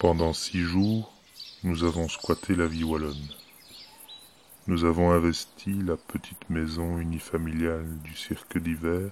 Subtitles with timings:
[0.00, 1.12] Pendant six jours,
[1.62, 3.28] nous avons squatté la vie wallonne.
[4.66, 9.10] Nous avons investi la petite maison unifamiliale du cirque d'hiver,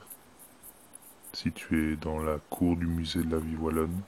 [1.35, 4.01] située dans la cour du musée de la vie wallonne,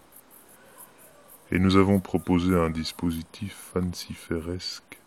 [1.50, 4.98] et nous avons proposé un dispositif fanciferesque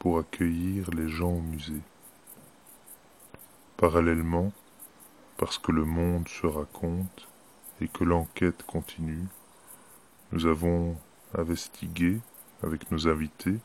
[0.00, 1.82] pour accueillir les gens au musée.
[3.76, 4.50] Parallèlement,
[5.36, 7.28] parce que le monde se raconte
[7.80, 9.28] et que l'enquête continue,
[10.32, 10.96] nous avons
[11.36, 12.20] investigué
[12.62, 13.58] avec nos invités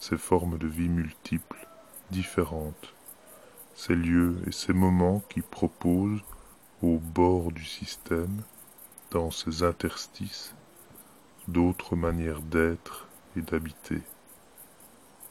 [0.00, 1.66] ces formes de vie multiples,
[2.10, 2.94] différentes,
[3.74, 6.22] ces lieux et ces moments qui proposent
[6.82, 8.42] au bord du système,
[9.10, 10.54] dans ces interstices,
[11.48, 14.02] d'autres manières d'être et d'habiter,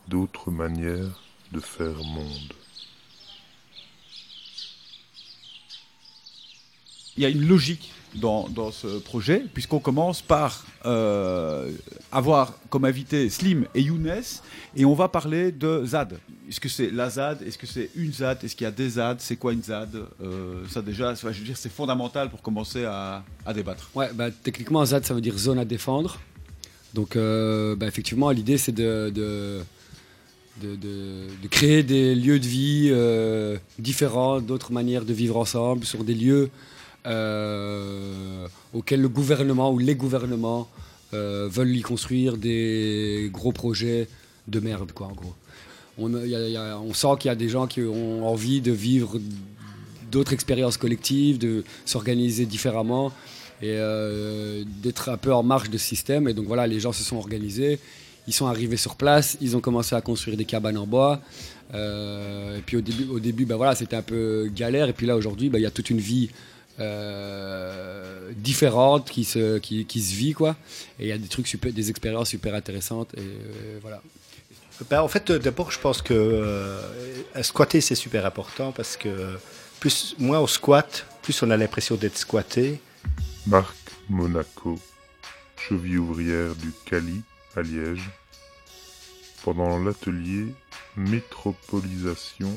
[0.08, 2.67] d'autres manières de faire monde.
[7.18, 11.72] Il y a une logique dans, ce projet, puisqu'on commence par euh,
[12.12, 14.22] avoir comme invité Slim et Younes,
[14.76, 16.18] et on va parler de ZAD.
[16.50, 17.42] Est-ce que c'est la ZAD?
[17.44, 18.44] Est-ce que c'est une ZAD?
[18.44, 19.96] Est-ce qu'il y a des ZAD C'est quoi une ZAD?
[20.22, 23.24] Euh, Ça déjà, je veux dire, c'est fondamental pour commencer à,
[23.54, 23.90] débattre.
[23.94, 26.20] Ouais, bah, techniquement, ZAD, ça veut dire zone à défendre.
[26.94, 29.62] Donc, euh, bah, effectivement, l'idée, c'est de, de
[30.60, 32.92] de, créer des lieux de vie
[33.78, 36.50] différents, d'autres manières de vivre ensemble, sur des lieux
[37.08, 40.68] euh, auxquels le gouvernement ou les gouvernements
[41.14, 44.10] euh, veulent y construire des gros projets
[44.48, 45.34] de merde, quoi, en gros.
[45.98, 49.20] On, sent qu'il y a des gens qui ont envie de vivre
[50.12, 53.12] d'autres expériences collectives, de s'organiser différemment
[53.62, 56.28] et euh, d'être un peu en marge de ce système.
[56.28, 57.80] Et donc voilà, les gens se sont organisés,
[58.28, 61.22] ils sont arrivés sur place, ils ont commencé à construire des cabanes en bois.
[61.74, 64.90] et puis au début, au début ben voilà, c'était un peu galère.
[64.90, 66.30] Et puis là, aujourd'hui, ben, il y a toute une vie
[66.80, 70.56] euh, différentes qui se, qui, qui, se vit quoi.
[71.00, 74.02] Et il y a des trucs super, des expériences super intéressantes et euh, voilà.
[74.92, 76.80] Ben, en fait, d'abord, je pense que euh,
[77.42, 79.38] squatter c'est super important parce que
[79.80, 82.80] plus moins on squatte, plus on a l'impression d'être squatté.
[83.48, 83.76] Marc
[84.10, 84.80] Monaco,
[85.58, 87.22] cheville ouvrière du Cali
[87.56, 88.08] à Liège,
[89.44, 90.54] pendant l'atelier
[90.96, 92.52] Métropolisation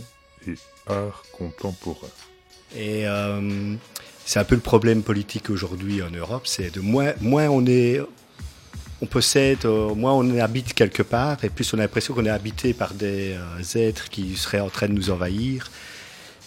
[0.47, 0.55] et
[0.87, 2.09] art contemporain.
[2.75, 3.75] Et euh,
[4.25, 8.01] c'est un peu le problème politique aujourd'hui en Europe, c'est de moins, moins on est,
[9.03, 12.31] on possède, euh, moins on habite quelque part, et plus on a l'impression qu'on est
[12.31, 15.71] habité par des euh, êtres qui seraient en train de nous envahir.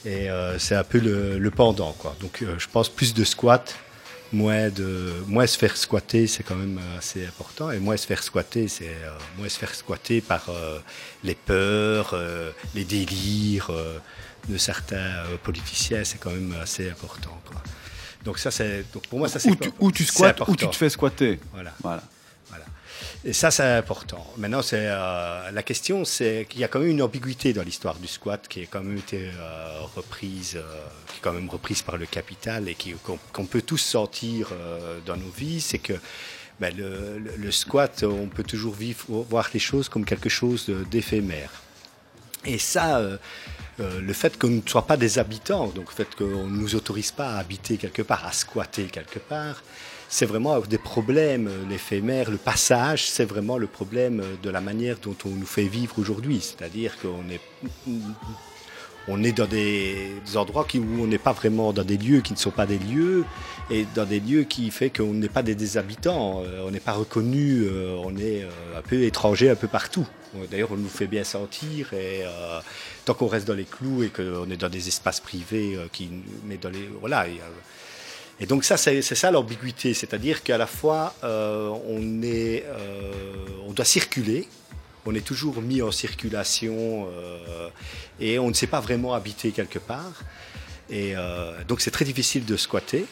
[0.05, 1.95] Et c'est un peu le, pendant.
[2.19, 3.73] Donc je pense plus de squat,
[4.33, 7.71] moins de, moins se faire squatter, c'est quand même assez important.
[7.71, 8.91] Et moins se faire squatter, c'est
[9.37, 10.49] moins se faire squatter par
[11.23, 12.19] les peurs,
[12.75, 13.71] les délires
[14.47, 17.29] de certains euh, politiciens, c'est quand même assez important.
[18.23, 19.49] Donc ça, c'est pour moi ça c'est
[19.79, 21.39] où, tu squattes ou tu te fais squatter.
[21.51, 21.73] Voilà.
[21.81, 22.03] voilà.
[22.49, 22.63] voilà.
[23.25, 24.25] Et ça c'est important.
[24.37, 27.95] Maintenant c'est euh, la question, c'est qu'il y a quand même une ambiguïté dans l'histoire
[27.95, 30.57] du squat qui est quand même été euh, reprise,
[31.07, 34.51] qui est quand même reprise par le capital et qu'on peut tous sentir
[35.05, 35.93] dans nos vies, c'est que
[36.61, 41.49] ben, le, le, squat, on peut toujours vivre, voir les choses comme quelque chose d'éphémère.
[42.45, 43.01] Et ça,
[43.79, 46.75] euh, le fait qu'on ne soit pas des habitants, donc le fait qu'on ne nous
[46.75, 49.63] autorise pas à habiter quelque part, à squatter quelque part,
[50.09, 55.15] c'est vraiment des problèmes, l'éphémère, le passage, c'est vraiment le problème de la manière dont
[55.25, 56.39] on nous fait vivre aujourd'hui.
[56.39, 57.41] C'est-à-dire qu'on est,
[59.07, 62.37] on est dans des, endroits où on n'est pas vraiment dans des lieux qui ne
[62.37, 63.25] sont pas des lieux,
[63.71, 66.93] et dans des lieux qui fait qu'on n'est pas des, habitants, euh, on n'est pas
[66.93, 68.45] reconnu, euh, on est
[68.77, 70.05] un peu étranger un peu partout.
[70.49, 72.23] D'ailleurs, on nous fait bien sentir et
[73.05, 76.09] tant qu'on reste dans les clous et qu'on est dans des espaces privés euh, qui
[76.45, 77.25] met dans les voilà.
[78.39, 83.11] Et, donc ça, c'est ça l'ambiguïté, c'est-à-dire qu'à la fois euh, on est, euh,
[83.65, 84.47] on doit circuler,
[85.05, 87.07] on est toujours mis en circulation
[88.19, 90.23] et on ne sait pas vraiment habiter quelque part.
[90.89, 91.13] Et
[91.67, 93.05] donc c'est très difficile de squatter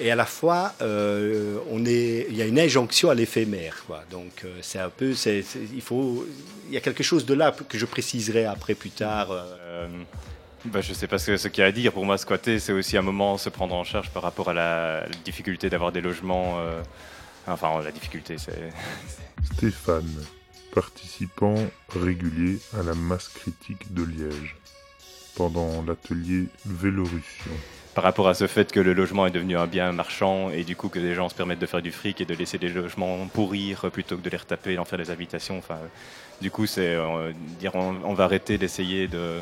[0.00, 3.84] et à la fois, euh, on est, il y a une injonction à l'éphémère.
[3.86, 4.02] Quoi.
[4.10, 5.44] Donc, euh, c'est un peu, c'est,
[5.74, 6.26] il faut,
[6.68, 9.28] il y a quelque chose de là que je préciserai après plus tard.
[9.30, 9.88] Euh.
[10.64, 11.92] Bah, je ne sais pas ce, qu'il y a à dire.
[11.92, 15.06] Pour moi, squatter, c'est aussi un moment se prendre en charge par rapport à la,
[15.24, 16.58] difficulté d'avoir des logements.
[17.46, 18.70] enfin, la difficulté, c'est.
[19.54, 20.24] Stéphane,
[20.74, 21.56] participant
[21.94, 24.56] régulier à la masse critique de Liège,
[25.34, 27.52] pendant l'atelier Vélorussion
[27.94, 30.76] par rapport à ce fait que le logement est devenu un bien marchand et du
[30.76, 33.26] coup que les gens se permettent de faire du fric et de laisser des logements
[33.26, 35.58] pourrir plutôt que de les retaper et d'en faire des habitations.
[35.58, 35.78] Enfin,
[36.40, 39.40] du coup, c'est euh, dire on, va arrêter d'essayer de,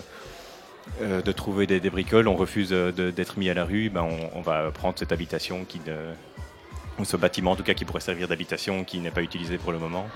[1.03, 4.71] euh, de trouver des, bricoles, on refuse d'être mis à la rue, ben on, va
[4.71, 5.81] prendre cette habitation qui,
[7.05, 9.79] ce bâtiment en tout cas qui pourrait servir d'habitation qui n'est pas utilisé pour le
[9.79, 10.07] moment.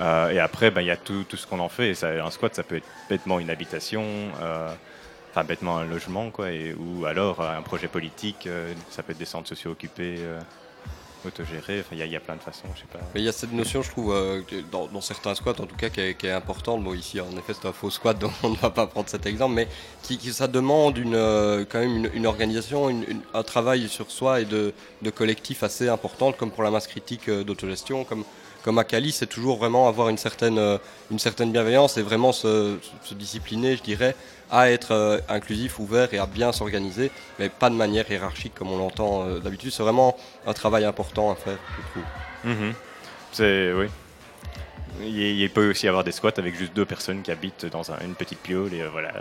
[0.00, 1.94] Euh, et après, ben, il y a tout, ce qu'on en fait.
[1.94, 4.04] Ça, un squat, ça peut être bêtement une habitation,
[4.40, 4.72] euh,
[5.34, 8.46] enfin bêtement un logement, quoi, et, ou alors un projet politique.
[8.46, 10.40] euh, ça peut être des centres sociaux occupés, euh,
[11.26, 11.80] autogérés.
[11.80, 12.68] Enfin, il y, a- plein de façons.
[12.74, 13.00] Je sais pas.
[13.14, 15.88] Mais il y a cette notion, je trouve, euh, dans, certains squats, en tout cas,
[15.88, 16.84] qui est, importante.
[16.84, 19.26] Bon, ici, en effet, c'est un faux squat, donc on ne va pas prendre cet
[19.26, 19.66] exemple, mais
[20.02, 22.94] qui, ça demande une, euh, quand même une, organisation,
[23.34, 24.72] un travail sur soi et de,
[25.02, 28.24] de collectif assez important, comme pour la masse critique euh, d'autogestion, comme
[28.64, 30.78] comme à Cali, c'est toujours vraiment avoir une certaine, euh,
[31.10, 32.78] une certaine bienveillance et vraiment se
[33.12, 34.16] discipliner, je dirais,
[34.50, 38.70] à être euh, inclusif, ouvert et à bien s'organiser, mais pas de manière hiérarchique comme
[38.70, 39.72] on l'entend euh, d'habitude.
[39.72, 42.54] C'est vraiment un travail important à faire, je trouve.
[42.54, 42.74] Mhm.
[43.32, 43.86] C'est oui.
[45.00, 47.90] Il, il peut aussi y avoir des squats avec juste deux personnes qui habitent dans
[47.90, 49.12] un- une petite piole et euh, voilà,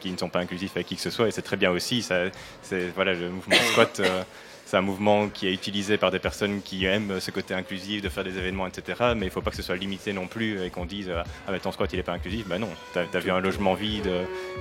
[0.00, 1.28] qui ne sont pas inclusifs avec qui que ce soit.
[1.28, 2.02] Et c'est très bien aussi.
[2.02, 2.16] Ça,
[2.62, 4.00] c'est voilà, le mouvement squat.
[4.00, 4.22] euh,
[4.70, 8.08] c'est un mouvement qui est utilisé par des personnes qui aiment ce côté inclusif, de
[8.08, 9.14] faire des événements, etc.
[9.16, 11.50] Mais il ne faut pas que ce soit limité non plus et qu'on dise Ah,
[11.50, 12.46] mais ton squat il n'est pas inclusif.
[12.46, 14.08] Bah non, tu as, vu un logement vide,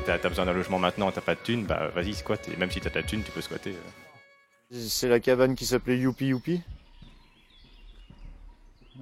[0.06, 2.50] tu as, besoin d'un logement maintenant, tu pas de thune, bah vas-y, squat.
[2.52, 3.70] Et même si tu as de la thune, tu peux squatter.
[3.70, 4.78] euh.
[4.80, 6.64] C'est la cabane qui s'appelait Youpi Youpi.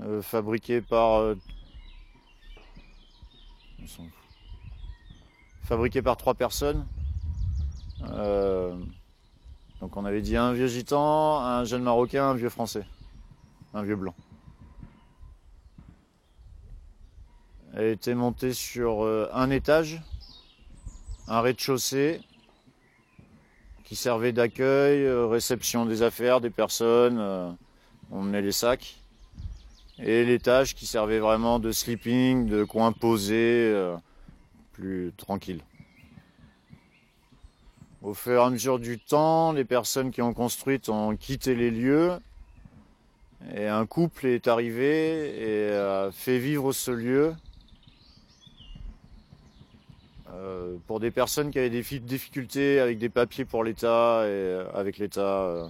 [0.02, 1.22] Euh, fabriquée par.
[1.22, 1.36] euh.
[5.64, 6.86] Fabriquée par trois personnes.
[8.10, 8.76] Euh,
[9.82, 12.86] donc on avait dit un vieux gitan, un jeune marocain, un vieux français.
[13.74, 14.16] Un vieux blanc.
[17.74, 20.02] Elle était montée sur euh, un étage,
[21.28, 22.22] un rez-de-chaussée,
[23.84, 27.52] qui servait d'accueil, euh, réception des affaires, des personnes, euh,
[28.10, 28.96] on menait les sacs.
[30.00, 33.74] Et l'étage qui servait vraiment de sleeping, de coin posé,
[34.74, 35.62] plus tranquille.
[38.04, 41.72] Au fur et à mesure du temps, les personnes qui ont construit ont quitté les
[41.72, 42.20] lieux.
[43.56, 47.36] Et un couple est arrivé et a fait vivre ce lieu
[50.32, 54.30] euh, pour des personnes qui avaient des fi- difficultés avec des papiers pour l'État et
[54.30, 55.68] euh, avec l'État, euh,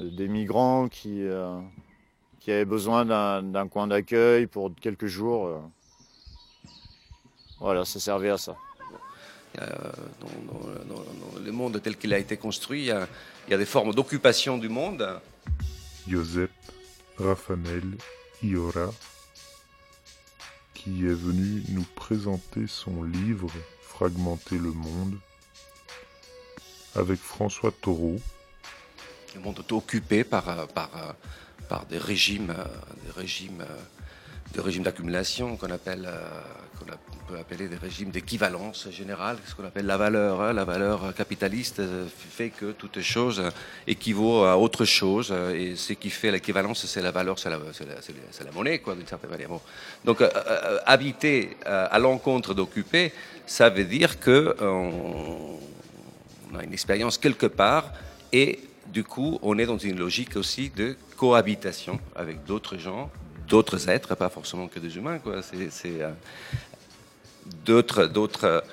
[0.00, 1.22] des migrants qui,
[2.40, 3.04] qui avaient besoin
[3.42, 5.62] d'un coin d'accueil pour quelques jours.
[7.60, 8.56] Voilà, ça servait à ça.
[9.60, 9.66] Euh,
[10.20, 13.06] dans, dans- dans- dans le monde tel qu'il a été construit, il y a,
[13.46, 15.20] il y a des formes d'occupation du monde.
[16.08, 16.50] Josep
[17.18, 17.84] Rafanel
[18.42, 18.90] Iora,
[20.74, 23.48] qui est venu nous présenter son livre
[23.82, 25.16] Fragmenter le monde,
[26.96, 28.16] avec François Taureau,
[29.36, 31.12] Le monde est occupé par, euh, par, euh,
[31.68, 32.54] par des régimes,
[33.04, 33.64] des régimes,
[34.54, 36.20] des régimes d'accumulation qu'on appelle, euh,
[36.78, 40.40] qu'on peut appeler des régimes d'équivalence générale, ce qu'on appelle la valeur.
[40.40, 40.52] hein.
[40.52, 43.42] La valeur capitaliste euh, fait que toute chose
[43.86, 47.58] équivaut à autre chose, euh, et ce qui fait l'équivalence, c'est la valeur, c'est la,
[48.52, 49.48] monnaie, quoi, d'une certaine manière.
[49.48, 49.60] Bon.
[50.04, 50.22] Donc,
[50.86, 53.12] habiter à l'encontre d'occuper,
[53.46, 55.58] ça veut dire que on,
[56.52, 57.92] on a une expérience quelque part
[58.32, 63.10] et du coup, on est dans une logique aussi de cohabitation avec d'autres gens,
[63.48, 65.40] d'autres êtres, pas forcément que des humains, quoi.
[65.42, 66.10] C'est, euh,
[67.64, 68.64] d'autres, d'autres,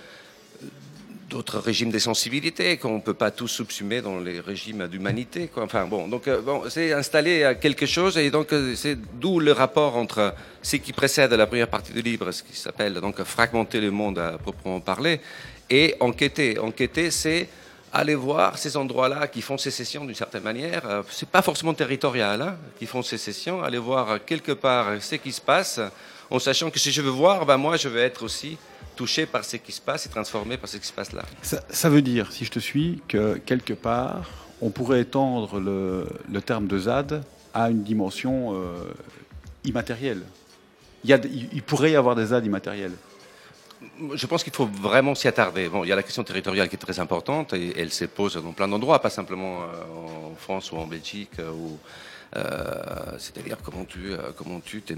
[1.30, 5.64] d'autres régimes de sensibilité qu'on ne peut pas tous subsumer dans les régimes d'humanité, quoi.
[5.64, 9.40] Enfin bon, donc euh, bon, c'est installé à quelque chose et donc euh, c'est d'où
[9.40, 13.22] le rapport entre ce qui précède la première partie du livre, ce qui s'appelle donc
[13.24, 15.22] fragmenter le monde à proprement parler,
[15.70, 16.60] et enquêter.
[16.60, 17.48] Enquêter, c'est
[17.94, 20.86] aller voir ces endroits-là qui font sécession d'une certaine manière.
[20.86, 23.64] Euh, c'est pas forcément territorial, hein, qui font sécession.
[23.64, 25.80] Aller voir quelque part ce qui se passe,
[26.30, 28.58] en sachant que si je veux voir, ben moi je veux être aussi
[28.96, 31.24] touché par ce qui se passe et transformé par ce qui se passe là.
[31.42, 34.30] Ça, veut dire, si je te suis, que quelque part,
[34.62, 38.94] on pourrait étendre le, terme de ZAD à une dimension euh,
[39.66, 40.22] immatérielle.
[41.04, 41.20] Il,
[41.52, 42.94] il pourrait y avoir des ZAD immatériels.
[44.14, 45.68] Je pense qu'il faut vraiment s'y attarder.
[45.68, 48.36] Bon, il y a la question territoriale qui est très importante et elle se pose
[48.36, 51.32] dans plein d'endroits, pas simplement euh, en France ou en Belgique.
[51.40, 51.52] euh,
[52.36, 54.94] euh, C'est-à-dire comment tu comment tu te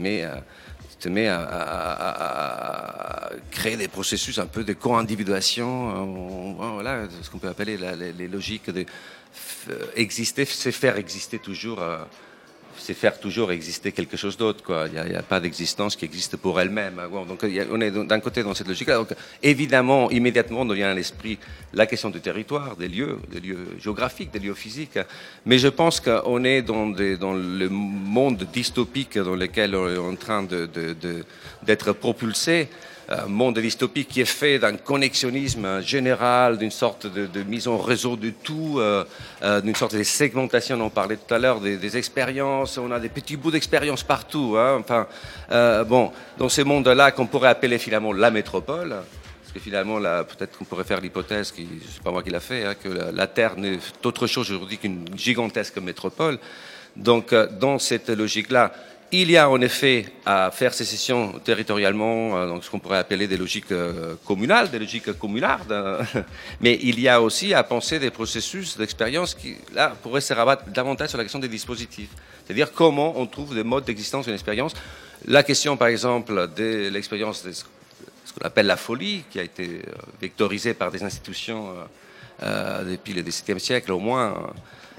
[1.27, 8.11] à, créer des processus un peu de co-individuation, on- voilà, ce qu'on peut appeler les,
[8.27, 8.85] logiques de
[9.95, 11.79] exister, faire exister toujours.
[12.77, 14.89] C'est faire toujours exister quelque chose d'autre.
[14.93, 17.01] Il n'y a, pas d'existence qui existe pour elle-même.
[17.11, 19.03] Bon, donc on est d'un côté dans cette logique-là.
[19.41, 21.37] Évidemment, immédiatement, on vient à l'esprit
[21.73, 24.99] la question du territoire, des lieux, des lieux géographiques, des lieux physiques.
[25.45, 30.45] Mais je pense qu'on est dans, le monde dystopique dans lequel on est en train
[31.63, 32.69] d'être propulsé.
[33.09, 38.15] Un monde dystopique qui est fait d'un connexionnisme général, d'une sorte de, mise en réseau
[38.15, 39.03] de tout, euh,
[39.43, 43.09] euh, d'une sorte de segmentation, on parlait tout à l'heure, des, expériences, on a des
[43.09, 44.55] petits bouts d'expérience partout.
[44.57, 44.77] Hein.
[44.79, 45.07] enfin,
[45.51, 50.57] euh, bon, dans ces mondes-là qu'on pourrait appeler finalement la métropole, parce que finalement, peut-être
[50.57, 53.27] qu'on pourrait faire l'hypothèse, qui, c'est pas moi qui l'a fait, hein, que la, la
[53.27, 56.39] Terre n'est autre chose aujourd'hui qu'une gigantesque métropole.
[56.95, 58.71] Donc, dans cette logique-là,
[59.21, 63.27] il y a en effet à faire sécession territorialement, euh, donc ce qu'on pourrait appeler
[63.27, 65.99] des logiques euh, communales, des logiques communardes, hein.
[66.61, 70.65] mais il y a aussi à penser des processus d'expérience qui, là, pourraient se rabattre
[70.65, 72.09] davantage sur la question des dispositifs.
[72.43, 74.73] C'est-à-dire comment on trouve des modes d'existence d'une expérience.
[75.27, 79.81] La question, par exemple, de l'expérience de ce qu'on appelle la folie, qui a été
[79.87, 79.91] euh,
[80.21, 81.69] vectorisée par des institutions
[82.41, 84.33] depuis le XVIIe siècle au moins, euh,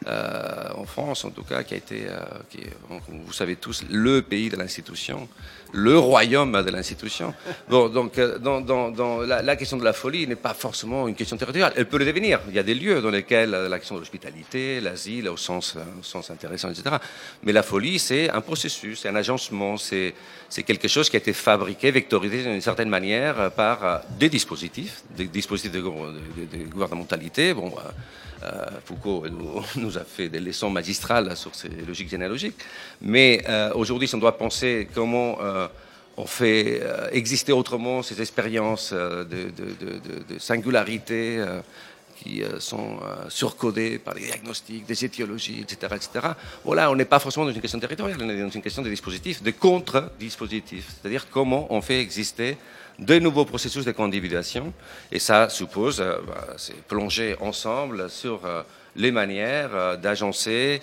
[0.06, 2.20] en France en tout cas, qui a été, euh,
[3.08, 5.28] vous savez tous, le pays de l'institution,
[5.74, 7.34] le royaume de l'institution.
[7.68, 11.72] Bon, donc euh, dans, la, question de la folie n'est pas forcément une question territoriale.
[11.76, 12.40] Elle peut le devenir.
[12.48, 16.30] Il y a des lieux dans lesquels la question de l'hospitalité, l'asile, au sens, sens
[16.30, 16.96] intéressant, etc.
[17.42, 20.14] Mais la folie, c'est un processus, c'est un agencement, c'est
[20.64, 25.72] quelque chose qui a été fabriqué, vectorisé d'une certaine manière par des dispositifs, des dispositifs
[25.72, 27.52] de, de, gouvernementalité.
[27.52, 27.72] Bon,
[28.44, 29.24] euh, Foucault
[29.76, 32.56] nous, a fait des leçons magistrales sur ces logiques généalogiques.
[33.04, 35.68] Mais euh, aujourd'hui, si on doit penser comment euh,
[36.16, 36.80] on fait
[37.12, 41.44] exister autrement ces expériences de, singularité
[42.16, 46.26] qui sont surcodées par les diagnostics, des étiologies, etc., etc.
[46.64, 48.90] Voilà, on n'est pas forcément dans une question territoriale, on est dans une question de
[48.90, 52.56] dispositifs, de contre-dispositifs, c'est-à-dire comment on fait exister
[52.98, 54.72] de nouveaux processus de co-individuation.
[55.10, 56.56] Et ça suppose, euh, bah,
[56.88, 58.62] plonger ensemble sur euh,
[58.96, 60.80] les manières euh, d'agencer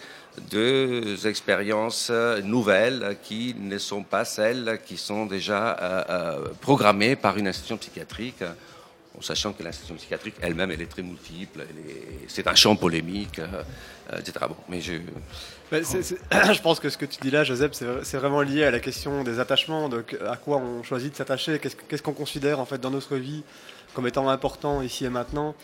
[0.50, 2.12] deux expériences
[2.44, 6.06] nouvelles qui ne sont pas celles qui sont déjà
[6.62, 8.44] programmées par une institution psychiatrique
[9.18, 11.66] en sachant que l'institution psychiatrique elle-même, elle est très multiple,
[12.28, 14.46] c'est un champ polémique, euh, etc.
[14.48, 14.94] Bon, mais je...
[15.72, 17.72] je pense que ce que tu dis là, Joseph,
[18.04, 21.60] c'est vraiment lié à la question des attachements, de à quoi on choisit de s'attacher,
[21.60, 23.44] qu'est-ce qu'on considère en fait dans notre vie
[23.94, 25.56] comme étant important ici et maintenant.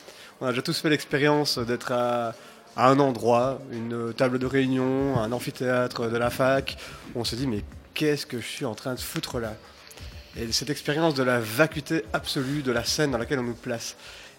[0.42, 2.36] On a déjà tous fait l'expérience d'être à,
[2.78, 6.78] à un endroit, une table de réunion, un amphithéâtre de la fac,
[7.16, 7.64] on se dit mais
[7.96, 9.56] qu'est-ce que je suis en train de foutre là?
[10.40, 13.96] Et cette expérience de la vacuité absolue de la scène dans laquelle on nous place.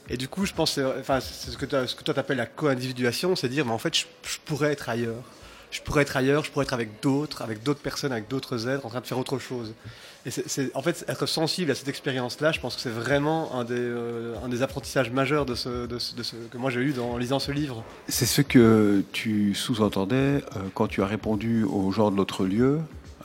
[0.08, 3.34] Et du coup, je pense, enfin, c'est ce que, ce que toi t'appelles la co-individuation,
[3.34, 4.04] c'est dire, mais en fait, je,
[4.44, 5.22] pourrais être ailleurs.
[5.70, 8.86] Je pourrais être ailleurs, je pourrais être avec d'autres, avec d'autres personnes, avec d'autres êtres,
[8.86, 9.74] en train de faire autre chose.
[10.26, 13.64] Et c'est, en fait, être sensible à cette expérience-là, je pense que c'est vraiment un
[13.64, 17.84] des, euh, apprentissages majeurs que moi j'ai eu en lisant ce livre.
[18.08, 20.40] C'est ce que tu sous-entendais euh,
[20.74, 22.80] quand tu as répondu aux gens de l'autre lieu,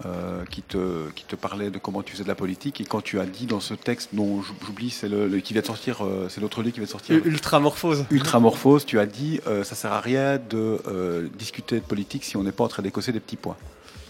[0.05, 2.81] euh, qui, te, qui te parlait de comment tu faisais de la politique.
[2.81, 5.67] Et quand tu as dit dans ce texte dont j'oublie c'est le, qui vient de
[5.67, 7.21] sortir euh, c'est l'autre livre qui vient de sortir.
[7.23, 8.05] Ultramorphose.
[8.09, 12.43] Ultramorphose tu as dit euh, ça sert à rien de discuter de politique si on
[12.43, 13.55] n'est pas en train d'écosser des petits points.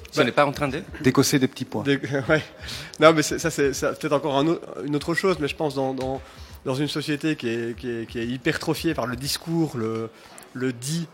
[0.10, 1.84] Si on n'est pas en train de d'écosser des petits points.
[2.30, 2.44] Ouais.
[3.02, 4.42] non mais ça c'est peut-être encore
[4.86, 6.22] une autre chose mais je pense dans, dans,
[6.64, 10.10] dans une société qui est, qui est, qui est hypertrophiée par le discours le,
[10.54, 11.08] le dit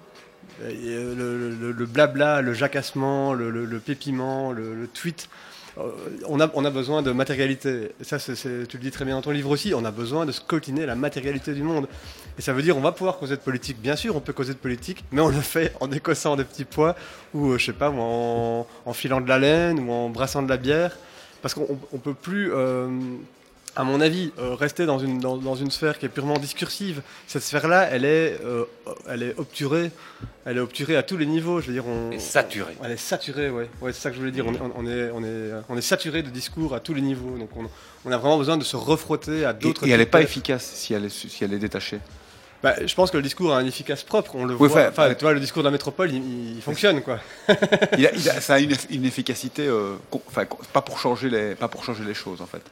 [0.61, 5.29] euh, le, blabla, le jacassement, le, pépiment, le, tweet.
[5.77, 5.83] Euh,
[6.27, 7.91] on a, on a besoin de matérialité.
[8.01, 10.85] ça, tu le dis très bien dans ton livre aussi, on a besoin de scotiner
[10.85, 11.87] la matérialité du monde.
[12.37, 13.81] Et ça veut dire on va pouvoir causer de politique.
[13.81, 16.65] Bien sûr, on peut causer de politique, mais on le fait en écossant des petits
[16.65, 16.95] pois,
[17.33, 20.57] ou euh, je sais pas, en, filant de la laine, ou en brassant de la
[20.57, 20.97] bière.
[21.41, 22.51] Parce qu'on ne peut plus
[23.79, 27.01] à mon avis, euh, rester dans une, dans, une sphère qui est purement discursive.
[27.27, 28.65] Cette sphère-là, elle, est, euh,
[29.07, 29.89] elle est obturée.
[30.43, 31.61] Elle est obturée à tous les niveaux.
[31.61, 32.75] Je veux dire, on, est saturée.
[32.83, 33.69] Elle est saturée, ouais.
[33.79, 34.45] ouais c'est ça que je voulais dire.
[34.45, 34.53] On,
[34.85, 37.37] est, on, est, on est saturé de discours à tous les niveaux.
[37.37, 39.85] Donc on, a vraiment besoin de se refrotter à d'autres.
[39.85, 41.99] Et, et elle n'est pas efficace si elle est, si elle est détachée.
[42.61, 44.89] Bah, je pense que le discours a un efficace propre, on le voit.
[44.89, 47.19] Enfin, tu vois, le discours de la métropole, il, fonctionne, quoi.
[47.97, 49.95] il a, ça a une, efficacité, euh,
[50.27, 50.43] enfin,
[50.73, 52.63] pas pour changer les, pas pour changer les choses, en fait.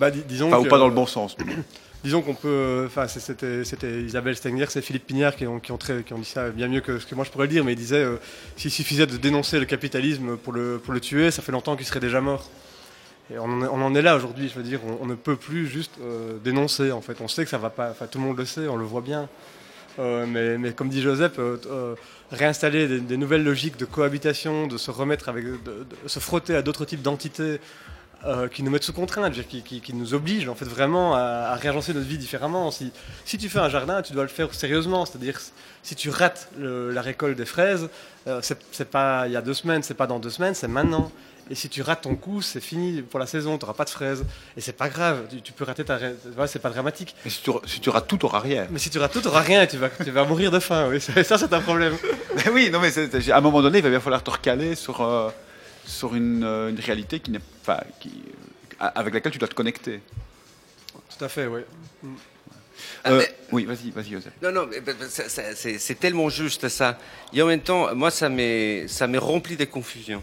[0.00, 1.36] Bah, disons ou pas dans le bon sens.
[2.04, 2.84] disons qu'on peut.
[2.86, 6.48] Enfin, c'était Isabelle Stengner, c'est Philippe Pignard qui ont, qui, ont qui ont, dit ça
[6.48, 8.16] bien mieux que ce que moi je pourrais le dire, mais il disait euh,
[8.56, 11.84] s'il suffisait de dénoncer le capitalisme pour le, pour le tuer, ça fait longtemps qu'il
[11.84, 12.48] serait déjà mort.
[13.32, 16.38] Et on en, est là aujourd'hui, je veux dire, on, ne peut plus juste euh,
[16.42, 17.20] dénoncer en fait.
[17.20, 19.02] On sait que ça va pas, enfin tout le monde le sait, on le voit
[19.02, 19.28] bien.
[19.98, 21.38] Euh, mais, mais, comme dit Joseph,
[22.32, 26.86] réinstaller des, nouvelles logiques de cohabitation, de se remettre avec, de se frotter à d'autres
[26.86, 27.60] types d'entités
[28.26, 31.20] euh, qui nous mettent sous contrainte, qui, qui- qui nous obligent en fait vraiment à,
[31.20, 32.70] à réagencer notre vie différemment.
[32.70, 32.92] Si,
[33.24, 35.38] si tu fais un jardin, tu dois le faire sérieusement, c'est-à-dire
[35.82, 37.88] si tu rates le- la récolte des fraises,
[38.26, 38.40] euh,
[38.72, 41.10] c'est pas il y a deux semaines, c'est pas dans deux semaines, c'est maintenant.
[41.52, 43.90] Et si tu rates ton coup, c'est fini pour la saison, tu n'auras pas de
[43.90, 44.24] fraises.
[44.56, 45.98] Et c'est pas grave, tu, tu peux rater ta.
[46.36, 47.16] Voilà, c'est pas dramatique.
[47.24, 48.68] Mais si tu, si tu rates tout, t'auras rien.
[48.70, 50.60] Mais si tu rates tout, tu n'auras rien et tu vas, tu vas mourir de
[50.60, 50.86] faim.
[50.88, 51.94] Oui, ça, c'est un problème.
[52.36, 52.92] Mais oui, non, mais
[53.32, 55.28] à un moment donné, il va bien falloir te recaler sur, euh,
[55.90, 58.10] sur une, euh, une réalité qui n'est, enfin, qui,
[58.80, 60.00] euh, avec laquelle tu dois te connecter.
[61.18, 61.60] Tout à fait, oui.
[63.04, 64.32] Ah, Euh, mais- oui, vas-y, vas-y, Joseph.
[64.42, 64.68] Non, non,
[65.78, 66.98] c'est tellement juste ça.
[67.34, 70.22] Et en même temps, moi, ça m'est ça m'est rempli de confusion.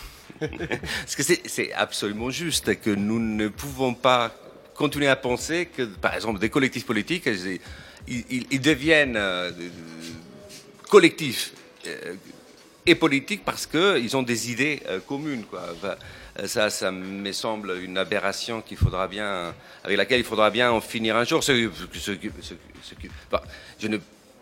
[0.40, 4.34] Parce que c'est c'est absolument juste que nous ne pouvons pas
[4.74, 9.50] continuer à penser que, par exemple, des collectifs politiques, ils, ils- ils deviennent euh,
[10.88, 11.52] collectifs
[11.86, 12.14] euh,
[12.88, 15.44] et politiques parce qu'ils ont des idées euh, communes.
[15.54, 19.54] Euh, ça, ça me semble une aberration qu'il faudra bien,
[19.84, 21.42] avec laquelle il faudra bien en finir un jour.
[21.42, 21.52] Je
[23.88, 23.98] ne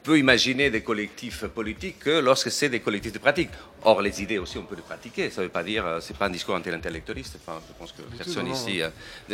[0.07, 3.51] peux imaginer des collectifs politiques que lorsque c'est des collectifs de pratique.
[3.83, 5.31] Or, les idées aussi, on peut les pratiquer.
[5.31, 7.37] Ça ne veut pas dire, euh, c'est pas un discours anti-intellectualiste.
[7.41, 8.83] Enfin, je pense que personne ici.
[8.83, 8.89] euh,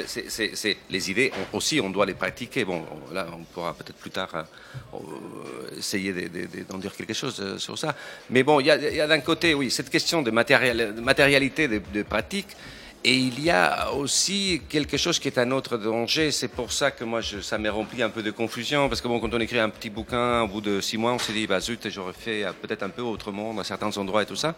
[0.06, 2.64] c'est- c'est- c'est- les idées on- aussi, on doit les pratiquer.
[2.64, 6.94] Bon, on- là, on pourra peut-être plus tard euh, essayer de- de- de- d'en dire
[6.94, 7.94] quelque chose sur ça.
[8.30, 11.68] Mais bon, il y a, il y a d'un côté, oui, cette question de, matérialité
[11.68, 12.56] des de pratiques.
[13.04, 16.30] Et il y a aussi quelque chose qui est un autre danger.
[16.30, 18.88] C'est pour ça que moi, ça m'est rempli un peu de confusion.
[18.88, 21.18] Parce que bon, quand on écrit un petit bouquin, au bout de six mois, on
[21.18, 24.26] s'est dit, bah zut, j'aurais fait euh, peut-être un peu autrement dans certains endroits et
[24.26, 24.54] tout ça.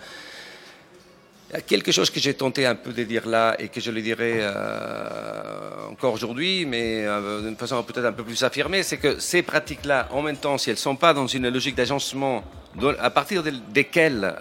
[1.50, 3.80] Il y a quelque chose que j'ai tenté un peu de dire là et que
[3.80, 8.82] je le dirai euh, encore aujourd'hui, mais euh, d'une façon peut-être un peu plus affirmée,
[8.82, 11.76] c'est que ces pratiques-là, en même temps, si elles ne sont pas dans une logique
[11.76, 12.44] d'agencement,
[12.98, 14.34] à partir de- desquelles,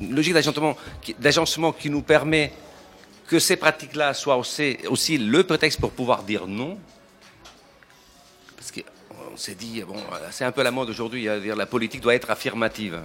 [0.00, 0.34] une logique
[1.18, 2.52] d'agencement qui, nous permet
[3.26, 6.78] que ces pratiques-là soient aussi, le prétexte pour pouvoir dire non,
[8.56, 9.96] parce qu'on s'est dit, bon,
[10.30, 13.00] c'est un peu la mode aujourd'hui, à dire la politique doit être affirmative.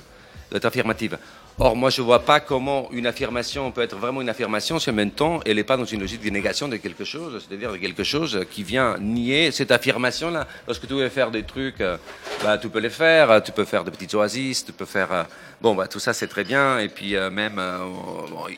[0.49, 1.17] Doit être affirmative.
[1.57, 4.89] Or, moi, je ne vois pas comment une affirmation peut être vraiment une affirmation si
[4.89, 7.71] en même temps, elle n'est pas dans une logique de négation de quelque chose, c'est-à-dire
[7.71, 10.47] de quelque chose qui vient nier cette affirmation-là.
[10.67, 11.95] Lorsque tu veux faire des trucs, euh,
[12.43, 15.27] bah, tu peux les faire, tu peux faire des petites oasis, tu peux faire...
[15.65, 17.79] bon, bah, tout ça, c'est très bien, et puis euh, même, euh,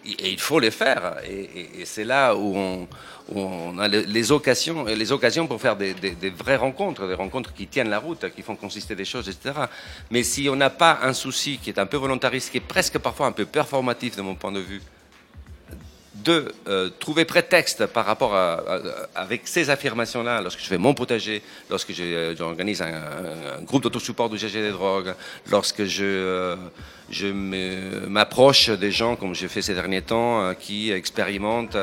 [0.05, 1.15] et il faut les faire.
[1.25, 2.85] Et, c'est là où
[3.33, 5.93] on, a le- les occasions, les occasions pour faire des
[6.37, 9.55] vraies rencontres, des rencontres qui tiennent la route, qui font consister des choses, etc.
[10.11, 12.97] Mais si on n'a pas un souci qui est un peu volontariste, qui est presque
[12.97, 14.81] parfois un peu performatif de mon point de vue,
[16.27, 18.61] de euh, trouver prétexte par rapport à,
[19.15, 24.37] avec ces affirmations-là, lorsque je fais mon potager, lorsque euh, j'organise un, groupe d'autosupport du
[24.37, 25.13] GG des drogues,
[25.49, 26.55] lorsque je, euh,
[27.09, 31.77] je m'approche des gens, comme j'ai fait ces derniers temps, qui expérimentent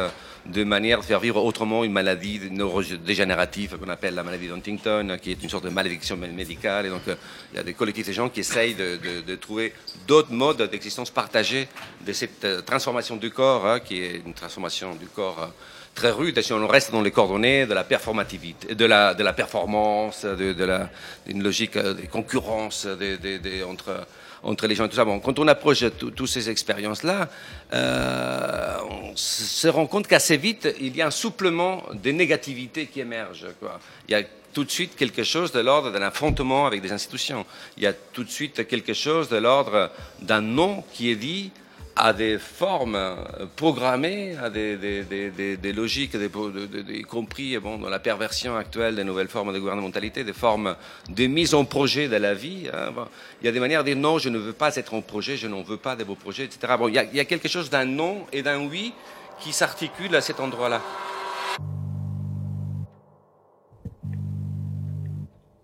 [0.47, 5.31] de manière de faire vivre autrement une maladie neurodégénérative qu'on appelle la maladie d'Huntington, qui
[5.31, 6.87] est une sorte de malédiction mé- médicale.
[6.87, 7.15] Et donc, euh,
[7.53, 9.73] il y a des collectifs de gens qui essayent de, trouver
[10.07, 11.67] d'autres modes d'existence partagée
[12.07, 15.47] de cette euh, transformation du corps, hein, qui est une transformation du corps euh,
[15.95, 16.37] très rude.
[16.37, 20.53] Et si on reste dans les coordonnées de la performativité, de la, performance, de,
[21.27, 22.87] d'une logique de concurrence
[23.67, 24.07] entre
[24.45, 25.05] entre les gens et tout ça.
[25.05, 27.29] Bon, quand on approche toutes ces expériences-là,
[27.73, 33.01] euh, on se rend compte qu'assez vite, il y a un souplement de négativité qui
[33.01, 33.47] émerge.
[33.61, 33.81] Quoi.
[34.09, 37.45] Il y a tout de suite quelque chose de l'ordre d'un affrontement avec des institutions.
[37.77, 39.91] Il y a tout de suite quelque chose de l'ordre
[40.23, 41.51] d'un non qui est dit
[41.97, 46.17] à des formes euh, programmées, à des, logiques,
[46.89, 50.77] y compris bon, dans la perversion actuelle des nouvelles formes de gouvernementalité, des formes
[51.09, 52.69] de mise en projet de la vie.
[52.73, 52.93] hein.
[53.41, 55.37] Il y a des manières de dire non, je ne veux pas être en projet,
[55.37, 56.75] je n'en veux pas de beaux projets, etc.
[56.79, 58.93] Bon, il, y a, quelque chose d'un non et d'un oui
[59.39, 60.81] qui s'articule à cet endroit-là.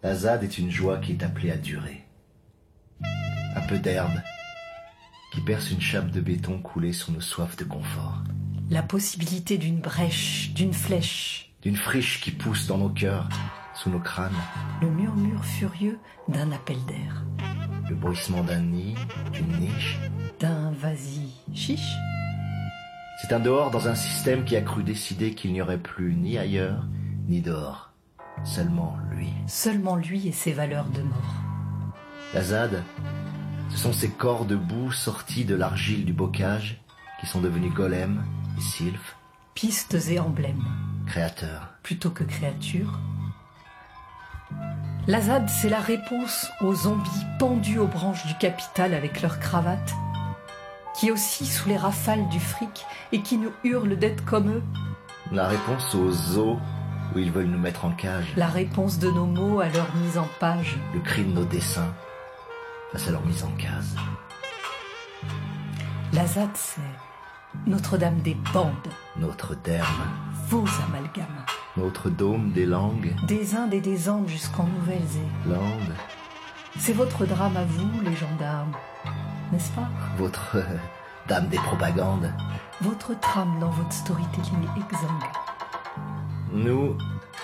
[0.03, 2.05] La ZAD est une joie qui est appelée à durer.
[3.03, 4.21] Un peu d'herbe
[5.33, 8.23] qui perce une chape de béton coulée sur nos soifs de confort.
[8.71, 13.29] La possibilité d'une brèche, d'une flèche, D'une friche qui pousse dans nos cœurs,
[13.75, 14.33] sous nos crânes.
[14.81, 17.25] le murmure furieux d'un appel d'air,
[17.89, 18.95] Le bruissement d'un nid,
[19.33, 19.99] d'une niche.
[20.41, 21.93] d'un vas-y chiche.
[23.21, 26.39] C'est un dehors dans un système qui a cru décider qu'il n'y aurait plus ni
[26.39, 26.87] ailleurs,
[27.29, 27.93] ni dehors.
[28.45, 29.29] Seulement lui.
[29.47, 31.35] Seulement lui et ses valeurs de mort.
[32.33, 32.83] La ZAD,
[33.71, 36.81] ce sont ces corps de boue sortis de l'argile du bocage
[37.21, 38.25] qui sont devenus golems
[38.59, 39.17] et sylphes,
[39.55, 40.65] Pistes et emblèmes,
[41.07, 41.69] créateurs.
[41.83, 42.99] plutôt que créatures.
[45.07, 49.93] La ZAD, c'est la réponse aux zombies pendus aux branches du capital avec leurs cravates.
[50.95, 54.63] qui aussi sous les rafales du fric et qui nous hurlent d'être comme eux
[55.33, 56.59] La réponse aux zoos
[57.15, 58.33] où ils veulent nous mettre en cage.
[58.37, 60.77] La réponse de nos mots à leur mise en page.
[60.95, 61.93] Le cri de nos dessins
[62.93, 63.97] face à leur mise en case.
[66.13, 66.81] La ZAD, c'est
[67.67, 68.75] Notre-Dame des bandes.
[69.17, 69.87] Notre derme.
[70.49, 71.45] Vos amalgames.
[71.77, 73.15] Notre dôme des langues.
[73.29, 75.95] Des Indes et des Andes jusqu'en Nouvelle-Zélande.
[76.79, 78.73] C'est votre drame à vous, les gendarmes,
[79.53, 79.89] n'est-ce pas?
[80.19, 80.77] Votre euh,
[81.29, 82.33] dame des propagandes.
[82.81, 85.31] Votre trame dans votre storytelling exsangue.
[86.53, 86.97] Nous,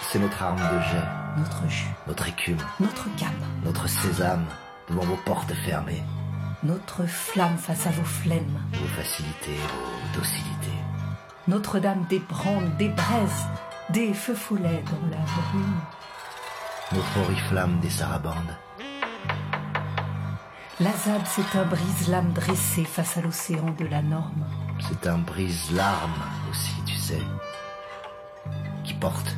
[0.02, 1.38] c'est notre arme de jet.
[1.38, 1.90] Notre jus.
[2.06, 2.58] Notre écume.
[2.80, 3.30] Notre gamme.
[3.64, 4.46] Notre sésame
[4.88, 6.02] devant vos portes fermées.
[6.62, 8.60] Notre flamme face à vos flemmes.
[8.72, 10.78] Vos facilités, vos docilités.
[11.48, 13.46] Notre-Dame des brandes, des braises,
[13.90, 15.80] des feux follets dans la brume.
[16.92, 18.56] Notre oriflamme des sarabandes.
[20.78, 24.44] La ZAD, c'est un brise-lame dressé face à l'océan de la norme.
[24.80, 27.22] C'est un brise-larme aussi, tu sais,
[28.84, 29.36] qui porte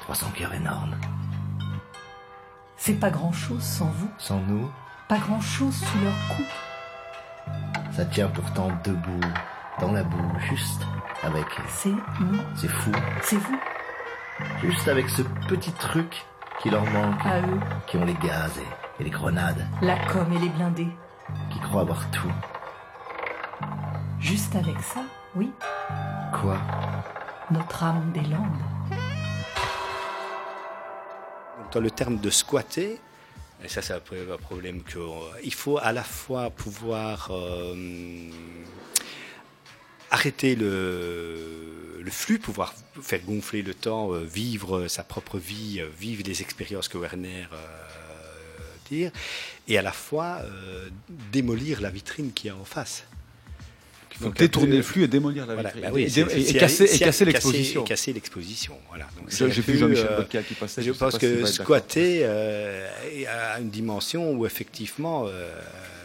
[0.00, 0.96] 300 cœurs énormes.
[2.76, 4.10] C'est pas grand-chose sans vous.
[4.18, 4.70] Sans nous
[5.08, 6.44] Pas grand-chose sous leur coup.
[7.92, 9.20] Ça tient pourtant debout,
[9.80, 10.82] dans la boue, juste
[11.22, 11.46] avec...
[11.68, 11.88] C'est
[12.20, 12.38] nous.
[12.54, 12.92] C'est fou.
[13.22, 13.58] C'est vous.
[14.62, 16.26] Juste avec ce petit truc
[16.60, 17.24] qui leur manque.
[17.24, 17.60] À eux.
[17.86, 19.66] Qui ont les gaz et, et les grenades.
[19.80, 20.92] La com et les blindés.
[21.50, 22.30] Qui croient avoir tout.
[24.20, 25.00] Juste avec ça,
[25.34, 25.50] oui.
[26.32, 26.58] Quoi?
[27.50, 28.75] Notre âme des Landes.
[31.72, 32.98] Dans le terme de squatter,
[33.62, 38.30] et ça c'est un problème que euh, faut à la fois pouvoir euh,
[40.10, 46.22] arrêter le, le, flux, pouvoir faire gonfler le temps, euh, vivre sa propre vie, vivre
[46.24, 47.86] les expériences que Werner euh,
[49.68, 50.88] et à la fois euh,
[51.32, 53.04] démolir la vitrine qui est en face.
[54.20, 55.82] Donc, détourner le flux et démolir la voilà, vitrine.
[55.84, 57.84] bah oui, et, casser, et l'exposition.
[57.84, 59.06] casser l'exposition, voilà.
[59.28, 60.82] J'ai vu Jean-Michel euh, Bocca qui passait.
[60.82, 61.48] Je pense que d'accord.
[61.48, 62.88] squatter euh,
[63.28, 65.50] a une dimension où effectivement, euh,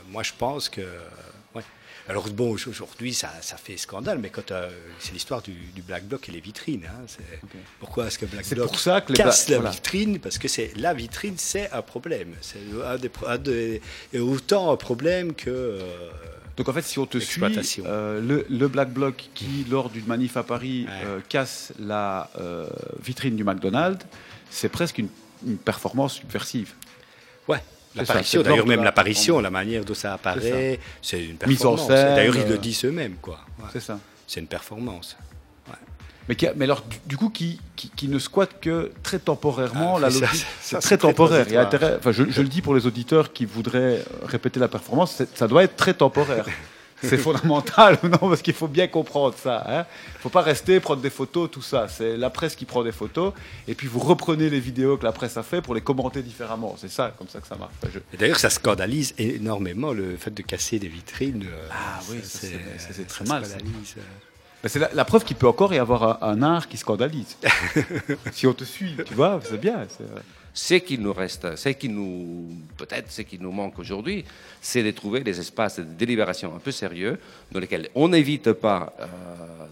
[0.09, 0.81] moi je pense que.
[1.55, 1.63] ouais.
[2.09, 4.69] Alors bon, aujourd'hui ça, ça fait scandale, mais quand euh,
[4.99, 6.83] c'est l'histoire du, du Black Bloc et les vitrines.
[6.87, 7.05] hein,
[7.79, 9.71] Pourquoi est-ce que Black Bloc pour ça que les casse la voilà.
[9.71, 10.19] vitrine?
[10.19, 12.33] Parce que c'est la vitrine, c'est un problème.
[12.41, 15.79] C'est un des, pro- un des- et autant un problème que.
[16.61, 17.41] Donc en fait, si on te suit,
[17.87, 22.67] euh, le, le Black Bloc qui, lors d'une manif à Paris, euh, casse la euh,
[23.03, 24.05] vitrine du McDonald's,
[24.51, 25.07] c'est presque une,
[25.43, 26.73] une performance subversive.
[27.47, 27.63] Ouais.
[27.95, 31.87] L'apparition, d'ailleurs même la l'apparition, la manière dont ça apparaît, c'est une performance.
[31.87, 33.39] D'ailleurs, ils le disent eux-mêmes, quoi.
[33.57, 33.65] Ouais.
[33.73, 33.97] C'est ça.
[34.27, 35.17] C'est une performance.
[36.29, 39.19] Mais, qui a- mais alors, du, du coup, qui, qui, qui ne squatte que très
[39.19, 41.45] temporairement, Ah, la ça, logique, ça, c'est ça, très très temporaire.
[41.47, 41.91] Il y a transitoire.
[41.91, 45.47] intérêt- enfin, je, je le dis pour les auditeurs qui voudraient répéter la performance, ça
[45.47, 46.45] doit être très temporaire.
[47.03, 49.65] C'est fondamental, non Parce qu'il faut bien comprendre ça.
[49.67, 49.73] Il
[50.17, 51.87] ne faut pas rester, prendre des photos, tout ça.
[51.87, 53.33] C'est la presse qui prend des photos,
[53.67, 56.75] et puis vous reprenez les vidéos que la presse a fait pour les commenter différemment.
[56.79, 57.71] C'est ça, comme ça que ça marche.
[57.81, 61.43] Enfin, je- Et D'ailleurs, ça scandalise énormément le fait de casser des vitrines.
[61.51, 62.39] euh, Ah oui, ça,
[62.93, 63.49] c'est- très ça mal, ça.
[63.57, 64.01] scandalise, euh.
[64.65, 67.35] C'est la, la preuve qu'il peut encore y avoir un, un art qui scandalise.
[68.31, 69.85] si on te suit, tu vois, c'est bien.
[69.89, 70.03] c'est-
[70.53, 74.25] Ce qui nous reste, ce qui nous, peut-être, ce qui nous manque aujourd'hui,
[74.61, 77.17] c'est de trouver des espaces de délibération un peu sérieux
[77.53, 79.05] dans lesquels on n'évite pas euh,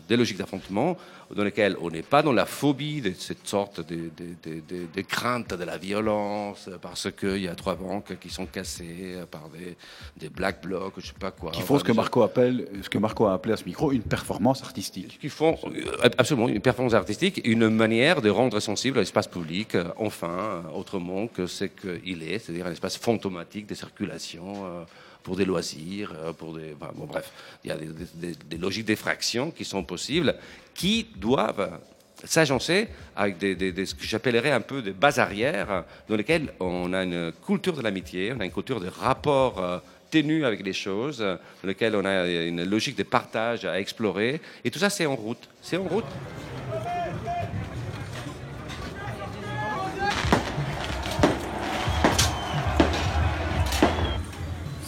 [0.08, 0.96] des logiques d'affrontement,
[1.36, 5.02] dans lesquels on n'est pas dans la phobie de cette sorte de, de, de- de-
[5.02, 9.76] crainte de la violence, parce qu'il y a trois banques qui sont cassées par des,
[10.18, 11.52] des black blocs, je sais pas quoi.
[11.52, 14.02] Qui font ce que Marco appelle, ce que Marco a appelé à ce micro, une
[14.04, 15.18] performance artistique.
[15.20, 20.64] qui font euh, absolument une performance artistique, une manière de rendre sensible l'espace public, enfin,
[20.74, 24.84] autrement que ce qu'il est, c'est-à-dire un espace fantomatique de circulation euh,
[25.24, 26.74] pour des loisirs, euh, pour des.
[26.74, 27.32] bon, bref,
[27.64, 30.36] il y a des, logiques d'effraction qui sont possibles,
[30.74, 31.80] qui doivent
[32.24, 37.32] s'agencer avec ce que j'appellerais un peu des bases arrières, dans lesquelles on a une
[37.46, 39.80] culture de l'amitié, on a une culture de rapport euh,
[40.10, 44.42] ténu avec les choses, dans lesquelles on a une logique de partage à explorer.
[44.66, 45.48] Et tout ça, c'est en route.
[45.62, 46.06] C'est en route.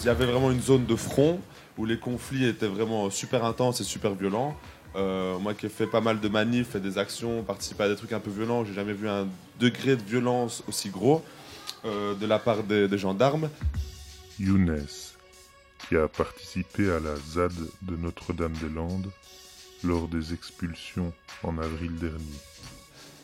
[0.03, 1.39] Il y avait vraiment une zone de front
[1.77, 4.57] où les conflits étaient vraiment super intenses et super violents.
[4.95, 7.95] Euh, moi qui ai fait pas mal de manifs et des actions, participé à des
[7.95, 9.27] trucs un peu violents, j'ai jamais vu un
[9.59, 11.23] degré de violence aussi gros
[11.85, 13.47] euh, de la part des, des gendarmes.
[14.39, 14.87] Younes,
[15.87, 19.11] qui a participé à la ZAD de Notre-Dame-des-Landes
[19.83, 22.50] lors des expulsions en avril dernier.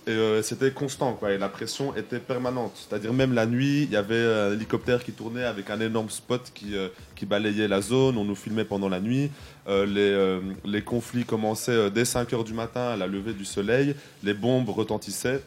[0.07, 1.31] Euh, c'était constant, quoi.
[1.31, 2.71] Et la pression était permanente.
[2.75, 6.51] C'est-à-dire, même la nuit, il y avait un hélicoptère qui tournait avec un énorme spot
[6.53, 8.17] qui, euh, qui balayait la zone.
[8.17, 9.31] On nous filmait pendant la nuit.
[9.67, 13.45] Euh, les, euh, conflits commençaient euh, dès 5 h du matin à la levée du
[13.45, 13.95] soleil.
[14.23, 15.41] Les bombes retentissaient.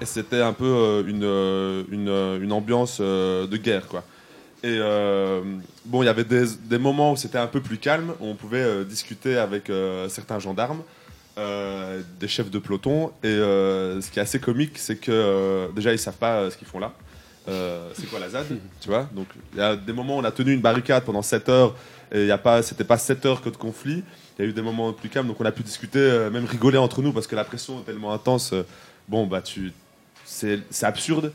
[0.00, 4.04] Et c'était un peu euh, une, euh, euh, ambiance euh, de guerre, quoi.
[4.62, 5.42] Et euh,
[5.86, 8.62] bon, il y avait des, moments où c'était un peu plus calme, où on pouvait
[8.62, 10.82] euh, discuter avec euh, certains gendarmes,
[11.40, 13.12] euh, des chefs de peloton.
[13.22, 16.56] Et euh, ce qui est assez comique, c'est que euh, déjà, ils savent pas ce
[16.56, 16.92] qu'ils font là.
[17.94, 18.46] C'est quoi la ZAD,
[18.80, 19.08] tu vois?
[19.12, 21.74] Donc, il y a des moments où on a tenu une barricade pendant 7 heures,
[22.12, 24.04] et y a pas, c'était pas 7 heures que de conflit.
[24.38, 26.78] Il y a eu des moments plus calmes, donc on a pu discuter, même rigoler
[26.78, 28.54] entre nous, parce que la pression est tellement intense.
[29.08, 29.72] bon, bah, tu,
[30.24, 31.32] c'est absurde.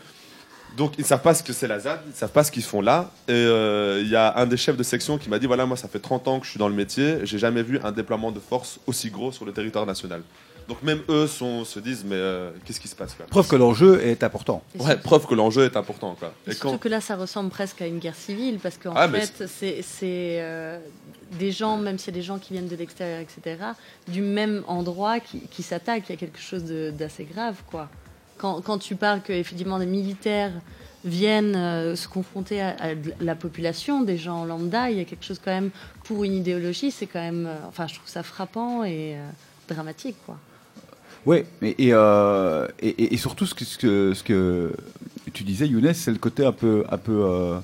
[0.77, 2.81] Donc ils savent pas ce que c'est la ZAD, ils savent pas ce qu'ils font
[2.81, 3.11] là.
[3.27, 5.77] Et euh, il y a un des chefs de section qui m'a dit voilà moi
[5.77, 8.31] ça fait 30 ans que je suis dans le métier, j'ai jamais vu un déploiement
[8.31, 10.21] de force aussi gros sur le territoire national.
[10.67, 13.55] Donc même eux sont, se disent mais euh, qu'est-ce qui se passe quoi Preuve que
[13.55, 14.63] l'enjeu est important.
[14.79, 16.33] Ouais, preuve que l'enjeu est important quoi.
[16.47, 19.45] Et surtout que là, ça ressemble presque à une guerre civile, parce qu'en Ah, fait,
[19.47, 20.79] c'est euh,
[21.33, 23.57] des gens, même s'il y a des gens qui viennent de l'extérieur, etc.,
[24.07, 26.05] du même endroit qui, qui s'attaquent.
[26.09, 27.87] Il y a quelque chose de- d'assez grave, quoi.
[28.37, 30.51] Quand, tu parles que effectivement des militaires
[31.05, 32.75] viennent euh, se confronter à,
[33.21, 35.69] la population, des gens lambda, il y a quelque chose quand même
[36.03, 36.91] pour une idéologie.
[36.91, 39.29] C'est quand même, euh, enfin, je trouve ça frappant et euh,
[39.69, 40.37] dramatique, quoi.
[41.25, 44.75] Oui, et, surtout ce que,
[45.33, 47.55] tu disais, Younes, c'est le côté un peu, un peu,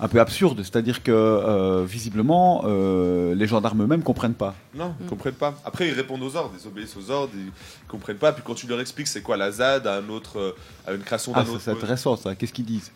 [0.00, 0.58] un peu absurde.
[0.62, 4.54] C'est-à-dire que euh, visiblement, euh, les gendarmes eux-mêmes comprennent pas.
[4.74, 5.54] Non, ils comprennent pas.
[5.64, 7.52] Après, ils répondent aux ordres, ils obéissent aux ordres, ils
[7.88, 8.32] comprennent pas.
[8.32, 11.02] Puis quand tu leur expliques c'est quoi la ZAD, à, un autre, euh, à une
[11.02, 11.60] création d'un Ah, ça, autre.
[11.64, 12.34] c'est intéressant ça.
[12.34, 12.90] Qu'est-ce qu'ils disent?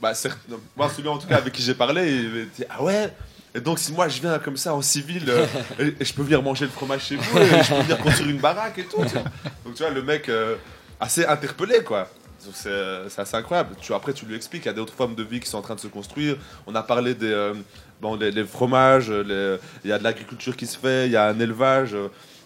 [0.00, 0.60] Bah, certes, non.
[0.76, 3.12] moi, celui en tout cas avec qui j'ai parlé, il m'a dit Ah ouais?
[3.54, 5.44] Et donc, si moi je viens comme ça en civil, euh,
[5.80, 8.28] et, et je peux venir manger le fromage chez vous, et je peux venir construire
[8.30, 9.02] une baraque et tout.
[9.04, 9.24] tu vois.
[9.64, 10.54] Donc, tu vois, le mec euh,
[11.00, 12.08] assez interpellé, quoi.
[12.44, 13.74] Donc, C'est assez incroyable.
[13.80, 15.62] Tu, après, tu lui expliques, il y a d'autres formes de vie qui sont en
[15.62, 16.36] train de se construire.
[16.66, 17.54] On a parlé des euh,
[18.00, 21.26] bon, les, fromages, les- il y a de l'agriculture qui se fait, il y a
[21.26, 21.96] un élevage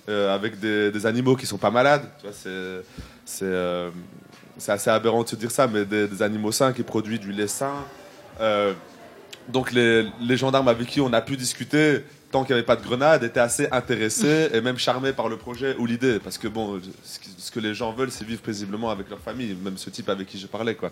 [0.09, 2.09] euh, avec des, animaux qui sont pas malades.
[2.33, 3.43] C'est.
[3.43, 3.91] euh,
[4.67, 7.75] assez aberrant de se dire ça, mais des, animaux sains qui produisent du lait sain.
[8.41, 8.73] Euh,
[9.49, 12.83] donc les gendarmes avec qui on a pu discuter, tant qu'il n'y avait pas de
[12.83, 16.19] grenades, étaient assez intéressés et même charmés par le projet ou l'idée.
[16.19, 16.81] Parce que bon,
[17.39, 20.27] ce que, les gens veulent, c'est vivre paisiblement avec leur famille, même ce type avec
[20.27, 20.75] qui je parlais.
[20.75, 20.91] Quoi.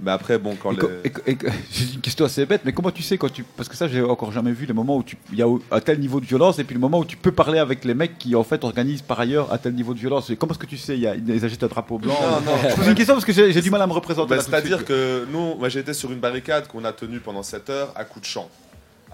[0.00, 0.78] Mais après, bon, quand les...
[1.04, 1.38] et et
[1.94, 3.44] une question assez bête, mais comment tu sais quand tu.
[3.56, 5.80] Parce que ça, j'ai encore jamais vu les moments où tu- il y a un
[5.80, 8.18] tel niveau de violence et puis le moment où tu peux parler avec les mecs
[8.18, 10.30] qui en fait organisent par ailleurs un tel niveau de violence.
[10.30, 10.94] Et Comment est-ce que tu sais?
[10.94, 12.58] Il y a ils agitent un drapeau blanc Non, non.
[12.70, 14.34] Je pose une question parce que j'ai du mal à me représenter.
[14.34, 17.70] Bah, C'est-à-dire que nous, moi j'ai été sur une barricade qu'on a tenue pendant 7
[17.70, 18.50] heures à coups de chant.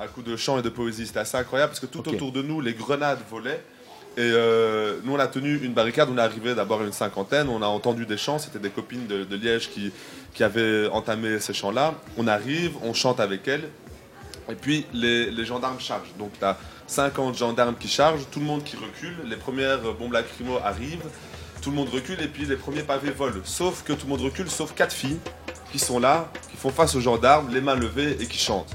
[0.00, 1.06] À coups de chant et de poésie.
[1.06, 3.62] C'était assez incroyable parce que tout autour de nous, les grenades volaient.
[4.16, 6.08] Et euh, nous, on a tenu une barricade.
[6.10, 7.50] On est arrivé d'abord à une cinquantaine.
[7.50, 8.38] On a entendu des chants.
[8.38, 9.92] C'était des copines de, de Liège qui,
[10.32, 11.94] qui avaient entamé ces chants-là.
[12.16, 13.68] On arrive, on chante avec elles.
[14.48, 16.14] Et puis les, les gendarmes chargent.
[16.18, 19.16] Donc tu as 50 gendarmes qui chargent, tout le monde qui recule.
[19.26, 21.04] Les premières bombes lacrymo arrivent.
[21.60, 23.42] Tout le monde recule et puis les premiers pavés volent.
[23.44, 25.20] Sauf que tout le monde recule, sauf quatre filles
[25.70, 28.74] qui sont là, qui font face aux gendarmes, les mains levées et qui chantent.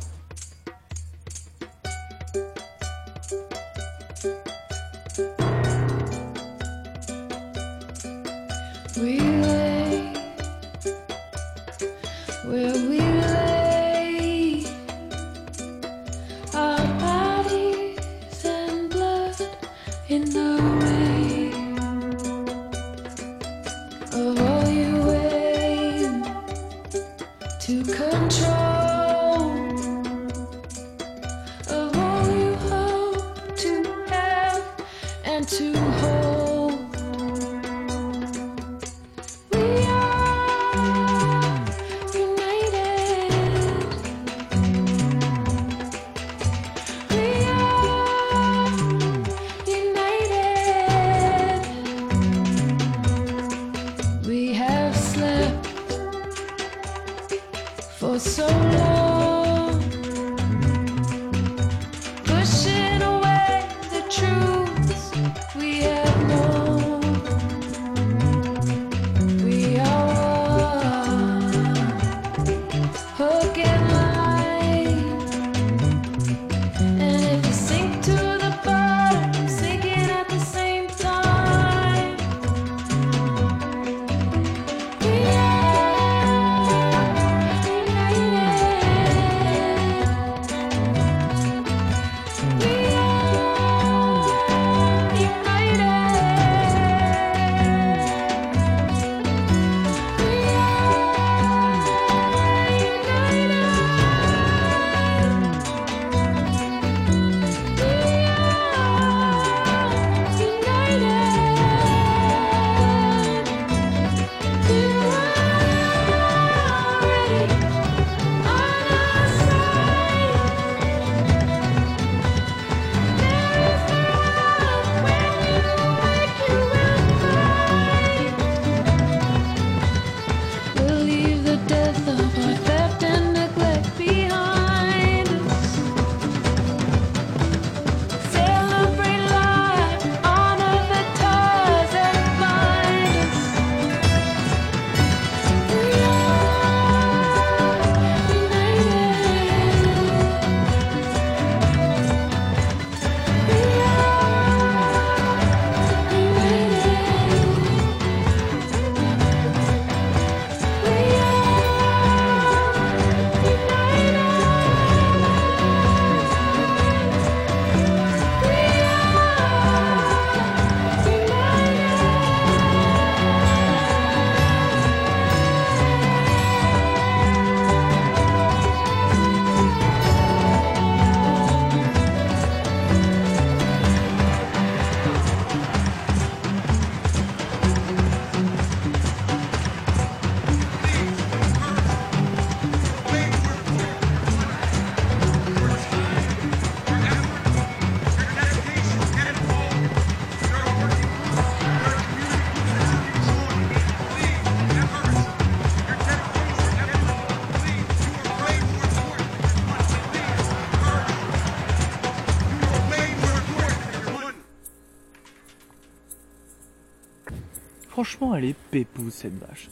[218.06, 219.68] Franchement, elle est pépouse cette vache.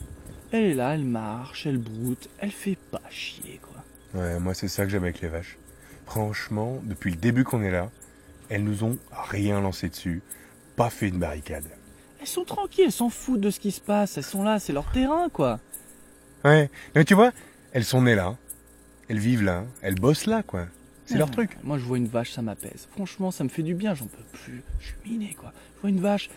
[0.51, 3.83] Elle est là, elle marche, elle broute, elle fait pas chier quoi.
[4.19, 5.59] Ouais, moi c'est ça que j'aime avec les vaches.
[6.07, 7.91] Franchement, depuis le début qu'on est là,
[8.49, 10.23] elles nous ont rien lancé dessus,
[10.75, 11.67] pas fait une barricade.
[12.19, 14.73] Elles sont tranquilles, elles s'en foutent de ce qui se passe, elles sont là, c'est
[14.73, 15.59] leur terrain quoi.
[16.43, 17.33] Ouais, mais tu vois,
[17.71, 18.35] elles sont nées là,
[19.09, 20.65] elles vivent là, elles bossent là quoi.
[21.05, 21.55] C'est leur truc.
[21.61, 22.87] Moi je vois une vache, ça m'apaise.
[22.95, 24.63] Franchement, ça me fait du bien, j'en peux plus.
[24.79, 25.53] Je suis miné quoi.
[25.75, 26.31] Je vois une vache.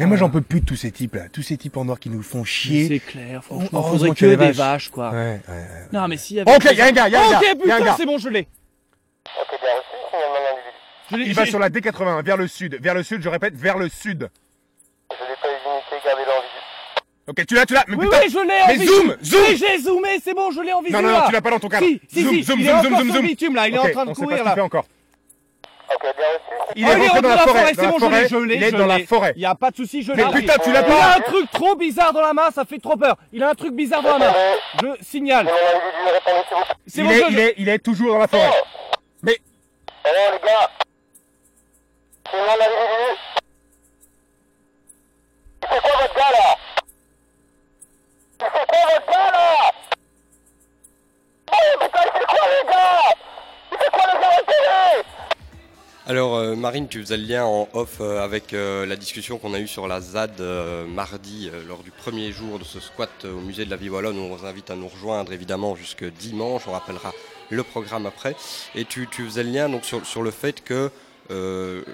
[0.00, 1.98] Et moi j'en peux plus de tous ces types là, tous ces types en noir
[1.98, 2.86] qui nous font chier.
[2.88, 5.10] C'est clair, franchement, Heureusement faudrait que des vaches quoi.
[5.10, 5.88] Ouais, ouais, ouais.
[5.92, 6.54] Non mais s'il y avait.
[6.54, 7.94] Ok, y a un gars, y a un Ok, gars, y a un putain, gars.
[7.96, 8.46] c'est bon, je l'ai.
[11.10, 13.54] Je l'ai- Il va sur la D80, vers le sud, vers le sud, je répète,
[13.56, 14.28] vers le sud.
[17.26, 19.40] Ok, tu l'as, tu l'as, mais Oui, putain, oui, je l'ai en mais zoom, zoom
[19.48, 21.50] Oui, j'ai zoomé, c'est bon, je l'ai en visu Non, non, non, tu l'as pas
[21.50, 21.84] dans ton cadre.
[21.86, 24.04] Si, si, Zoom, si, zoom, il zoom, est zoom, zoom, il est Ok, en train
[24.06, 24.64] de on courir pas là.
[24.64, 24.86] encore.
[26.76, 28.62] Il Oh, est rentré dans la forêt, c'est bon, je l'ai, forêt, je l'ai, il
[28.62, 29.32] est dans la forêt.
[29.36, 30.32] Il y a pas de souci, je Mais l'ai.
[30.40, 32.78] putain, tu l'as Il a pas un truc trop bizarre dans la main, ça fait
[32.78, 33.16] trop peur.
[33.32, 34.34] Il a un truc bizarre dans la main.
[34.82, 35.48] Je signale.
[36.86, 38.50] C'est Il bon, est, je- il est, il est toujours dans la forêt.
[39.22, 39.38] Mais
[40.04, 40.70] les gars
[42.30, 43.18] C'est mon individu
[45.62, 46.56] C'est quoi votre gars là?
[48.40, 49.72] C'est quoi votre gars là?
[51.50, 53.14] Oh putain, c'est quoi les gars?
[53.70, 55.17] C'est quoi les gars
[56.10, 59.52] Alors euh, Marine, tu faisais le lien en off euh, avec euh, la discussion qu'on
[59.52, 60.40] a eue sur la ZAD
[60.88, 64.18] mardi lors du premier jour de ce squat au musée de la Vie Wallonne.
[64.18, 66.62] On vous invite à nous rejoindre évidemment jusque dimanche.
[66.66, 67.12] On rappellera
[67.50, 68.34] le programme après.
[68.74, 70.90] Et tu, tu faisais le lien donc sur, le fait que
[71.28, 71.84] le,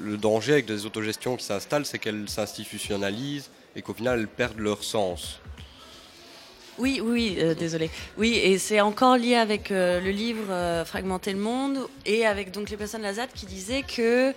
[0.00, 4.58] le danger avec des autogestions qui s'installent, c'est qu'elles s'institutionnalisent et qu'au final elles perdent
[4.58, 5.38] leur sens.
[6.78, 7.90] Oui, oui, euh, désolé.
[8.16, 12.50] Oui, et c'est encore lié avec euh, le livre euh, Fragmenter le monde et avec
[12.50, 14.32] donc les personnes de la ZAD qui disaient que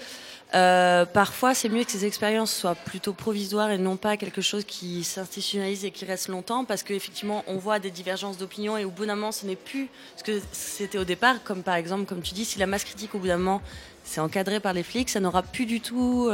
[1.13, 5.03] parfois c'est mieux que ces expériences soient plutôt provisoires et non pas quelque chose qui
[5.03, 9.05] s'institutionnalise et qui reste longtemps parce qu'effectivement on voit des divergences d'opinion et au bout
[9.05, 12.33] d'un moment ce n'est plus ce que c'était au départ, comme par exemple, comme tu
[12.33, 13.61] dis, si la masse critique au bout d'un moment
[14.05, 16.29] c'est encadré par les flics, ça n'aura plus du tout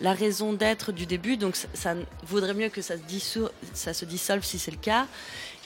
[0.00, 1.94] la raison d'être du début, donc ça, ça
[2.26, 5.06] vaudrait mieux que ça se, dissou- ça se dissolve si c'est le cas.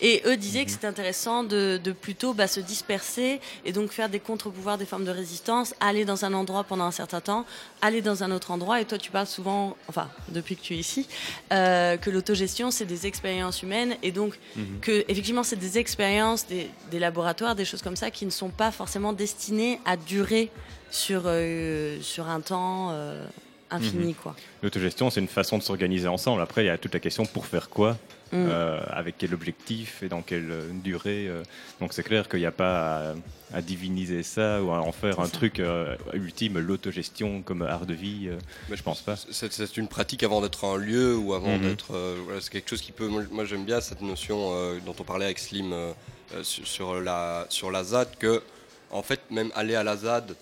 [0.02, 4.08] Et eux disaient que c'était intéressant de, de plutôt bah, se disperser et donc faire
[4.08, 7.44] des contre-pouvoirs, des formes de résistance, aller dans un endroit pendant un certain temps,
[7.82, 8.80] aller dans un autre endroit.
[8.80, 11.06] Et toi, tu parles souvent, enfin, depuis que tu es ici,
[11.52, 14.80] euh, que l'autogestion, c'est des expériences humaines et donc Mhm.
[14.80, 18.48] que, effectivement, c'est des expériences, des, des laboratoires, des choses comme ça qui ne sont
[18.50, 20.50] pas forcément destinées à durer
[20.90, 23.22] sur, euh, sur un temps euh,
[23.70, 24.34] infini, quoi.
[24.62, 26.42] L'autogestion, c'est une façon de s'organiser ensemble.
[26.42, 27.96] Après, il y a toute la question pour faire quoi
[28.32, 28.46] Mm.
[28.48, 31.26] euh, avec quel objectif et dans quelle euh, durée.
[31.26, 31.42] euh.
[31.80, 33.14] donc c'est clair qu'il n'y a pas à,
[33.54, 35.32] à diviniser ça ou à en faire un ça.
[35.32, 38.28] truc euh, ultime, l'autogestion comme art de vie.
[38.28, 38.38] euh,
[38.68, 39.16] Mais je pense pas.
[39.16, 41.62] C'est une pratique avant d'être un lieu ou avant Mhm.
[41.62, 41.92] d'être.
[41.92, 43.08] euh, voilà, c'est quelque chose qui peut.
[43.08, 45.74] Moi, j'aime bien cette notion euh, dont on parlait avec Slim
[46.44, 48.40] sur, sur la, sur la ZAD, que
[48.92, 50.36] en fait, même aller à la ZAD,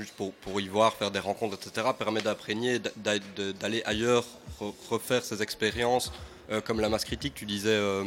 [0.00, 4.24] juste pour, pour y voir, faire des rencontres, etc., permet d'imprégner, d'a- d'a- d'aller ailleurs,
[4.60, 6.12] re- refaire ces expériences.
[6.52, 8.02] euh, comme la masse critique, tu disais, euh,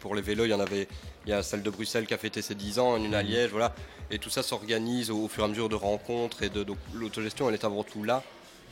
[0.00, 0.88] pour les vélos, il y en avait,
[1.26, 3.50] il y a celle de Bruxelles qui a fêté ses 10 ans, une à Liège,
[3.50, 3.74] voilà.
[4.10, 6.78] Et tout ça s'organise au, au fur et à mesure de rencontres et de, donc
[6.94, 8.22] l'autogestion, elle est avant tout là,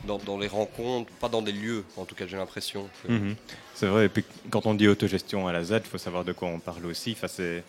[0.07, 2.89] dans, dans les rencontres, pas dans des lieux, en tout cas, j'ai l'impression.
[3.03, 3.37] que- Mhm.
[3.75, 6.33] C'est vrai, et puis quand on dit autogestion à la ZAD, il faut savoir de
[6.33, 7.13] quoi on parle aussi.
[7.13, 7.63] Enfin, c'est,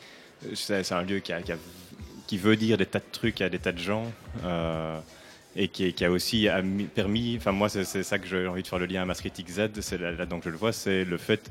[0.56, 1.58] c'est, c'est un lieu qui, a- qui a-
[2.32, 4.10] qui veut dire des tas de trucs à des tas de gens.
[4.46, 4.98] euh,
[5.58, 6.48] et qui, a aussi
[6.96, 9.50] permis, enfin moi c'est, ça que j'ai envie de faire le lien à Mass Critique
[9.50, 11.50] Z, c'est là, là donc je le vois, c'est le fait,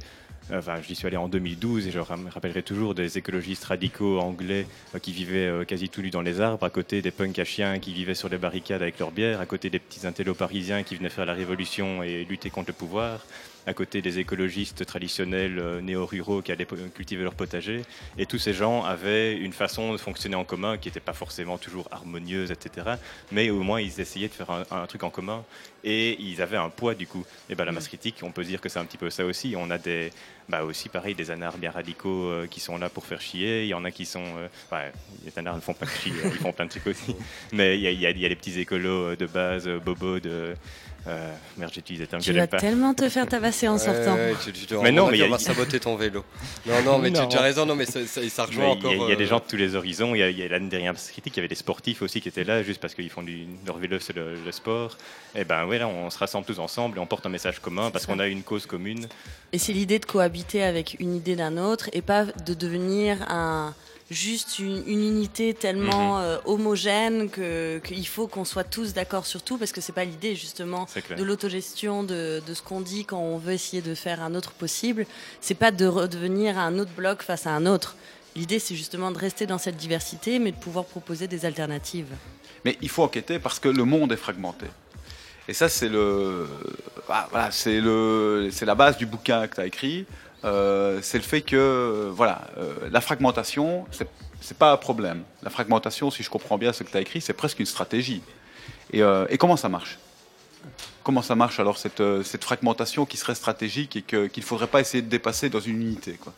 [0.53, 4.67] enfin j'y suis allé en 2012 et je ram- rappellerai toujours des écologistes radicaux anglais
[4.95, 7.45] euh, qui vivaient euh, quasi tout nus dans les arbres, à côté des punks à
[7.45, 10.83] chiens qui vivaient sur les barricades avec leur bière, à côté des petits intellos parisiens
[10.83, 13.25] qui venaient faire la révolution et lutter contre le pouvoir,
[13.67, 17.83] à côté des écologistes traditionnels euh, néo-ruraux qui allaient cultiver leur potager.
[18.19, 21.59] Et tous ces gens avaient une façon de fonctionner en commun qui n'était pas forcément
[21.59, 22.95] toujours harmonieuse, etc.
[23.31, 25.45] Mais au moins, ils essayaient de faire un truc en commun
[25.85, 27.25] et ils avaient un poids du coup.
[27.49, 29.55] Et ben la masse critique, on peut dire que c'est un petit peu ça aussi.
[29.57, 30.11] On a des,
[30.49, 33.65] bah aussi pareil, des anards bien radicaux euh, qui sont là pour faire chier.
[33.65, 34.93] Il y en a qui sont, euh, ouais,
[35.25, 37.15] les anards ne font pas chier, ils font plein de trucs aussi.
[37.53, 40.55] Mais il y y y a les petits écolos euh, de base, euh, bobos de,
[41.07, 42.59] euh, merde, j'ai utilisé des termes Tu que vas j'aime pas.
[42.59, 44.15] tellement te faire tabasser en sortant.
[44.15, 46.25] ouais, tu- Mais non, mais il y a- va saboter ton vélo.
[46.67, 47.27] Non, non, mais tu, Non.
[47.29, 48.93] tu as raison, non, mais ça, ça, ça rejoint Mais encore.
[48.93, 50.15] Il y, a- il y a des euh, gens de tous les horizons.
[50.15, 52.63] Il y a, l'année dernière critique, il y avait des sportifs aussi qui étaient là
[52.63, 54.97] juste parce qu'ils font du, leur vélo, c'est le, le sport.
[55.35, 57.91] Et ben ouais, là, on se rassemble tous ensemble et on porte un message commun
[57.91, 59.07] parce qu'on a une cause commune.
[59.53, 63.75] Et c'est l'idée de cohabiter avec une idée d'un autre et pas de devenir un
[64.11, 66.23] juste une, une unité tellement Mhm.
[66.25, 70.05] euh, homogène que qu'il faut qu'on soit tous d'accord sur tout parce que c'est pas
[70.05, 70.87] l'idée justement
[71.17, 74.51] de l'autogestion de, de ce qu'on dit quand on veut essayer de faire un autre
[74.53, 75.07] possible.
[75.41, 77.95] C'est pas de redevenir un autre bloc face à un autre.
[78.37, 82.13] L'idée c'est justement de rester dans cette diversité mais de pouvoir proposer des alternatives.
[82.65, 84.67] Mais il faut enquêter parce que le monde est fragmenté.
[85.49, 86.47] Et ça, c'est le,
[87.09, 90.07] ah, voilà, c'est le, c'est la base du bouquin que tu as écrit.
[90.45, 94.09] Euh, c'est le fait que, euh, voilà, euh, la fragmentation, c'est,
[94.41, 95.23] c'est pas un problème.
[95.43, 98.23] La fragmentation, si je comprends bien ce que tu as écrit, c'est presque une stratégie.
[98.93, 99.03] Et,
[99.39, 99.99] comment ça marche?
[101.05, 104.81] Comment ça marche alors cette, cette fragmentation qui serait stratégique et qu'il ne faudrait pas
[104.81, 106.35] essayer de dépasser dans une unité quoi?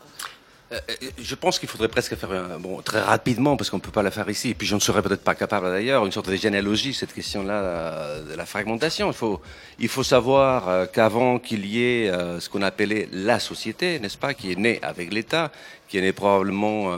[1.17, 4.03] Je pense qu'il faudrait presque faire, un- bon, très rapidement, parce qu'on ne peut pas
[4.03, 6.35] la faire ici, et puis je ne serais peut-être pas capable d'ailleurs, une sorte de
[6.35, 9.07] généalogie, cette question-là euh, de la fragmentation.
[9.07, 9.41] Il faut,
[9.79, 14.17] il faut savoir euh, qu'avant qu'il y ait euh, ce qu'on appelait la société, n'est-ce
[14.17, 15.51] pas, qui est née avec l'État,
[15.87, 16.97] qui est né probablement...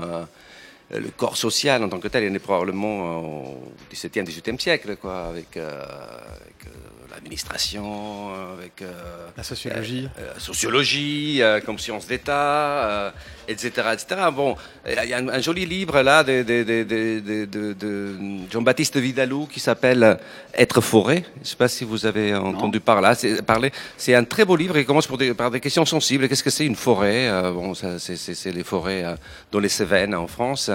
[0.93, 4.59] euh, le corps social en tant que tel est né probablement euh, au XVIIe, XVIIIe
[4.59, 6.69] siècle, quoi, avec, euh, avec, euh,
[7.11, 10.07] l'administration, avec euh, La sociologie.
[10.19, 13.11] euh, euh, sociologie euh, comme science d'État, euh,
[13.47, 14.05] etc., etc.
[14.33, 14.55] Bon,
[14.87, 18.15] il y a un, un joli livre là de, de, de, de, de- de- de
[18.51, 20.17] Jean-Baptiste Vidalou qui s'appelle
[20.53, 21.23] Être forêt.
[21.35, 23.15] Je ne sais pas si vous avez entendu par là.
[23.15, 23.71] C'est, parler.
[23.97, 26.27] C'est un très beau livre qui commence pour des- par des questions sensibles.
[26.27, 27.29] Qu'est-ce que c'est une forêt?
[27.29, 29.15] Euh, Bon, ça, c'est, c'est- c'est les forêts euh,
[29.51, 30.69] dans les Cévennes en France.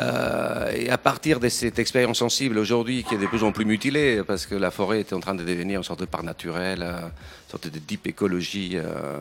[0.00, 3.64] Euh, et à partir de cette expérience sensible aujourd'hui, qui est de plus en plus
[3.64, 6.82] mutilée, parce que la forêt est en train de devenir une sorte de parc naturel,
[6.82, 8.72] euh, une sorte de deep écologie.
[8.74, 9.20] euh,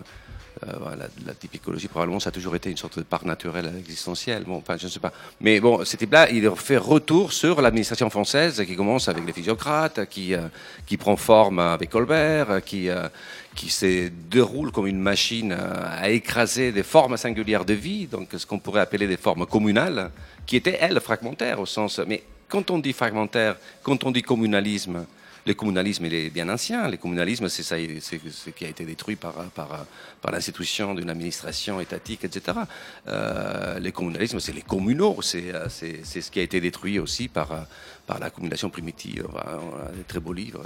[0.68, 0.96] euh,
[1.26, 4.44] la deep écologie, probablement, ça a toujours été une sorte de parc naturel existentiel.
[4.44, 5.12] Bon, enfin, je ne sais pas.
[5.42, 10.08] Mais bon, ce type-là, il fait retour sur l'administration française qui commence avec les physiocrates,
[10.10, 10.48] qui, euh,
[10.86, 13.08] qui prend forme avec Colbert, qui, euh,
[13.56, 18.46] qui se déroule comme une machine à écraser des formes singulières de vie, donc ce
[18.46, 20.12] qu'on pourrait appeler des formes communales,
[20.46, 22.00] qui étaient, elles, fragmentaires au sens.
[22.08, 25.06] Mais quand on dit fragmentaire, quand on dit communalisme,
[25.46, 26.88] le communalisme, il est bien ancien.
[26.90, 29.86] Le communalisme, c'est ça, c'est ce qui a été détruit par, par,
[30.22, 32.58] par l'institution d'une administration étatique, etc.
[33.08, 35.18] Euh, le communalisme, c'est les communaux.
[35.22, 37.66] C'est c'est- ce qui a été détruit aussi par,
[38.08, 39.28] par l'accumulation primitive.
[39.34, 40.64] On a des très beaux livres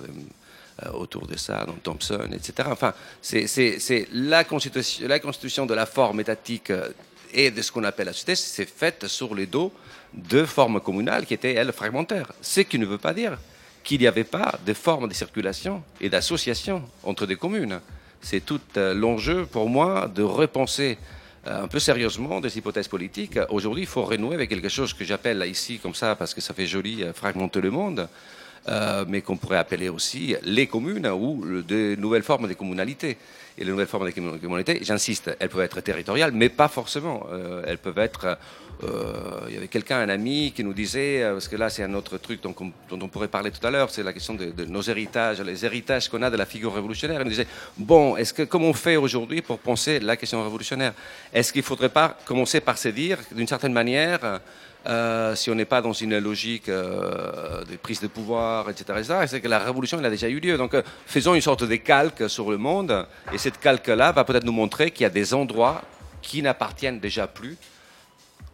[0.86, 2.70] euh, autour de ça, dont Thompson, etc.
[2.72, 6.90] Enfin, c'est la constitution, la constitution de la forme étatique euh,
[7.34, 9.74] et de ce qu'on appelle la société, c'est faite sur les dos
[10.14, 12.32] de formes communales qui étaient, elles, fragmentaires.
[12.42, 13.38] Ce qui ne veut pas dire
[13.88, 17.80] qu'il n'y avait pas de formes de circulation et d'association entre des communes.
[18.22, 20.98] C'est tout euh, l'enjeu pour moi de repenser
[21.48, 23.40] euh, un peu sérieusement des hypothèses politiques.
[23.50, 26.54] Aujourd'hui, il faut renouer avec quelque chose que j'appelle ici comme ça parce que ça
[26.54, 28.10] fait joli, euh, fragmenter le monde,
[29.08, 33.18] mais qu'on pourrait appeler aussi les communes ou de nouvelles formes de communalité.
[33.58, 37.26] Et les nouvelles formes de commun- communauté, j'insiste, elles peuvent être territoriales, mais pas forcément.
[37.66, 38.38] Elles peuvent être.
[38.84, 41.84] Euh, il y avait quelqu'un, un ami, qui nous disait, euh, parce que là c'est
[41.84, 42.54] un autre truc dont,
[42.92, 46.22] on- pourrait parler tout à l'heure, c'est la question de, nos héritages, les héritages qu'on
[46.22, 47.22] a de la figure révolutionnaire.
[47.22, 47.48] Il nous disait,
[47.78, 50.94] bon, est-ce que comment on fait aujourd'hui pour penser la question révolutionnaire?
[51.34, 54.42] Est-ce qu'il ne faudrait pas commencer par se dire, d'une certaine manière,
[54.86, 59.42] euh, si on n'est pas dans une logique de prise de pouvoir, etc., etc., c'est
[59.42, 60.58] que la révolution elle a déjà eu lieu.
[60.58, 60.76] Donc
[61.08, 64.92] faisons une sorte de calque sur le monde, et cette calque-là va peut-être nous montrer
[64.92, 65.82] qu'il y a des endroits
[66.22, 67.58] qui n'appartiennent déjà plus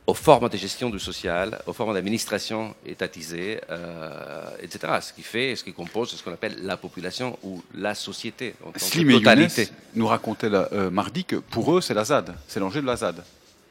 [0.06, 4.94] aux formes de gestion du social, aux formes d'administration étatisée, euh, etc.
[5.02, 8.72] Ce qui fait, ce qui compose ce qu'on appelle la population ou la société en
[8.72, 9.62] tant Slim que et totalité.
[9.64, 12.36] Younes nous racontaient là, euh, mardi que pour eux, c'est la ZAD.
[12.50, 13.24] C'est l'enjeu de la ZAD.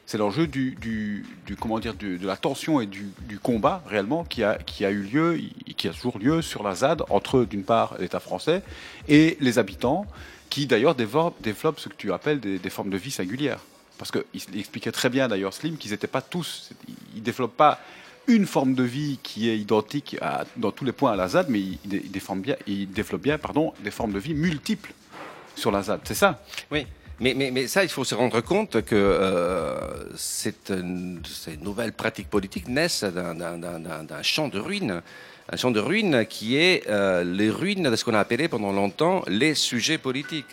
[0.07, 3.11] C'est l'enjeu du, du, du- comment dire, du- de la tension et du,
[3.43, 6.75] combat réellement qui a, qui a eu lieu, et qui a toujours lieu sur la
[6.75, 8.63] ZAD entre, d'une part, l'État français
[9.09, 10.07] et les habitants,
[10.51, 13.61] qui d'ailleurs développent, développent ce que tu appelles des, des formes de vie singulières.
[14.03, 16.71] Parce qu'il expliquait très bien d'ailleurs Slim qu'ils n'étaient pas tous,
[17.15, 17.79] ils ne développent pas
[18.27, 20.17] une forme de vie qui est identique
[20.57, 23.73] dans tous les points à la ZAD, mais ils, ils bien, ils développent bien pardon,
[23.85, 24.93] des formes de vie multiples
[25.55, 26.01] sur la ZAD.
[26.03, 26.43] C'est ça?
[26.73, 26.85] Oui.
[27.21, 30.09] Mais, ça, il faut se rendre compte que euh,
[30.71, 35.01] euh, ces nouvelles pratiques politiques naissent d'un champ de ruines.
[35.49, 38.73] Un champ de ruines qui est euh, les ruines de ce qu'on a appelé pendant
[38.73, 40.47] longtemps les sujets politiques.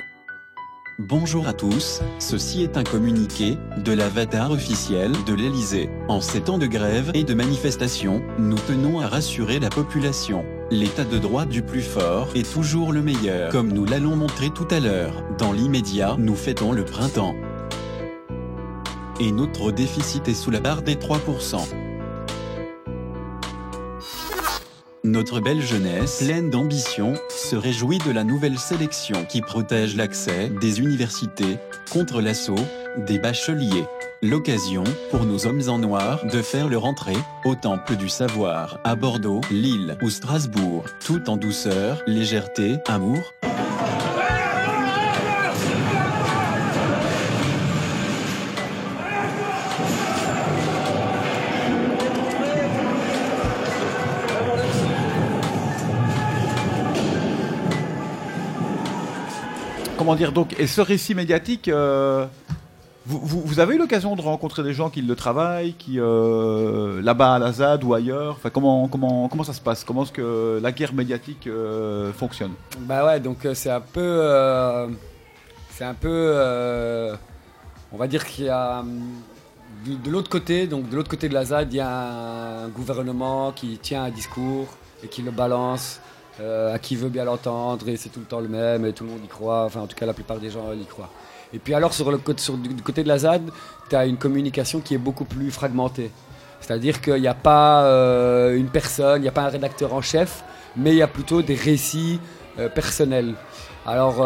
[1.00, 5.90] Bonjour à tous, ceci est un communiqué de l'avatar officiel de l'Elysée.
[6.10, 10.44] En ces temps de grève et de manifestation, nous tenons à rassurer la population.
[10.72, 14.68] L'état de droit du plus fort est toujours le meilleur, comme nous l'allons montrer tout
[14.72, 15.24] à l'heure.
[15.38, 17.34] Dans l'immédiat, nous fêtons le printemps.
[19.22, 21.89] Et notre déficit est sous la barre des 3%.
[25.06, 30.82] Notre belle jeunesse, pleine d'ambition, se réjouit de la nouvelle sélection qui protège l'accès des
[30.82, 31.58] universités
[31.90, 32.56] contre l'assaut
[33.08, 33.86] des bacheliers.
[34.22, 38.96] L'occasion, pour nos hommes en noir, de faire leur entrée au Temple du Savoir, à
[38.96, 43.34] Bordeaux, Lille ou Strasbourg, tout en douceur, légèreté, amour.
[60.10, 62.26] Comment dire donc Et ce récit médiatique, euh,
[63.06, 67.38] vous, avez eu l'occasion de rencontrer des gens qui le travaillent, qui euh, là-bas à
[67.38, 68.32] la ZAD ou ailleurs?
[68.32, 69.84] Enfin, comment comment comment ça se passe?
[69.84, 72.54] Comment est-ce que la guerre médiatique euh, fonctionne?
[72.80, 74.88] Bah ouais, donc c'est un peu.
[75.70, 77.14] c'est un peu.
[77.92, 78.80] on va dire qu'il y a.
[78.80, 79.12] hum,
[79.86, 82.68] De, de l'autre côté, donc de l'autre côté de la ZAD, il y a un
[82.70, 84.70] gouvernement qui tient un discours
[85.04, 86.02] et qui le balance
[86.42, 89.04] euh, à qui veut bien l'entendre et c'est tout le temps le même et tout
[89.04, 89.66] le monde y croit.
[89.66, 91.10] Enfin, en tout cas, la plupart des gens y croient.
[91.54, 93.50] Et puis alors, sur le du côté de la ZAD,
[93.90, 96.12] tu as une communication qui est beaucoup plus fragmentée.
[96.62, 100.02] C'est-à-dire qu'il n'y a pas euh, une personne, il n'y a pas un rédacteur en
[100.02, 100.44] chef,
[100.78, 102.22] mais il y a plutôt des récits
[102.58, 103.34] euh, personnels.
[103.86, 104.18] Alors,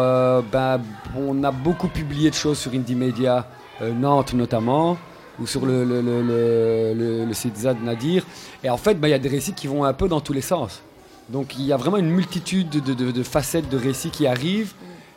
[0.52, 0.80] ben,
[1.16, 3.46] on a beaucoup publié de choses sur Indie Media,
[3.80, 4.98] Nantes notamment,
[5.40, 8.26] ou sur le site ZAD Nadir.
[8.62, 10.34] Et en fait, ben, il y a des récits qui vont un peu dans tous
[10.34, 10.82] les sens.
[11.28, 14.74] Donc, il y a vraiment une multitude de, facettes de récits qui arrivent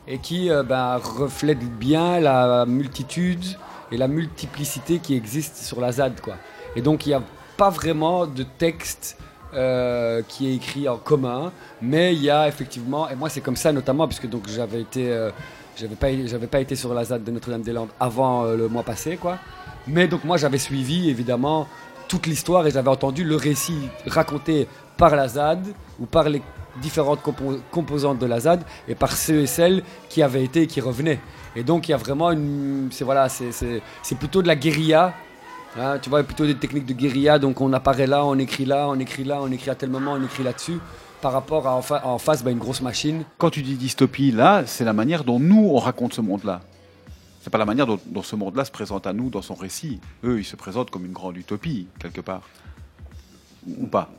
[0.07, 3.43] et qui euh, ben, reflètent bien la multitude
[3.91, 6.21] et la multiplicité qui existe sur la ZAD.
[6.21, 6.35] Quoi.
[6.75, 7.23] Et donc, il n'y a
[7.57, 9.17] pas vraiment de texte
[9.53, 11.51] euh, qui est écrit en commun,
[11.81, 15.09] mais il y a effectivement, et moi c'est comme ça notamment, puisque donc j'avais été,
[15.09, 15.31] euh,
[15.77, 19.39] j'avais pas, j'avais pas été sur la ZAD de Notre-Dame-des-Landes avant le mois passé, quoi.
[19.87, 21.67] Mais donc moi j'avais suivi évidemment
[22.07, 24.67] toute l'histoire et j'avais entendu le récit raconté
[24.97, 25.65] par la ZAD
[25.99, 26.41] ou par les
[26.81, 30.67] différentes compo- composantes de la ZAD et par ceux et celles qui avaient été et
[30.67, 31.19] qui revenaient.
[31.55, 35.13] Et donc il y a vraiment une, c'est voilà, c'est, plutôt de la guérilla
[35.79, 38.87] Hein, tu vois, plutôt des techniques de guérilla, donc on apparaît là, on écrit là,
[38.89, 40.79] on écrit là, on écrit à tel moment, on écrit là-dessus,
[41.21, 43.25] par rapport à en, fa- en face bah, une grosse machine.
[43.37, 46.61] Quand tu dis dystopie, là, c'est la manière dont nous on raconte ce monde-là.
[47.43, 49.99] C'est pas la manière dont, dont ce monde-là se présente à nous dans son récit.
[50.23, 52.41] Eux, ils se présentent comme une grande utopie quelque part,
[53.67, 54.09] ou pas.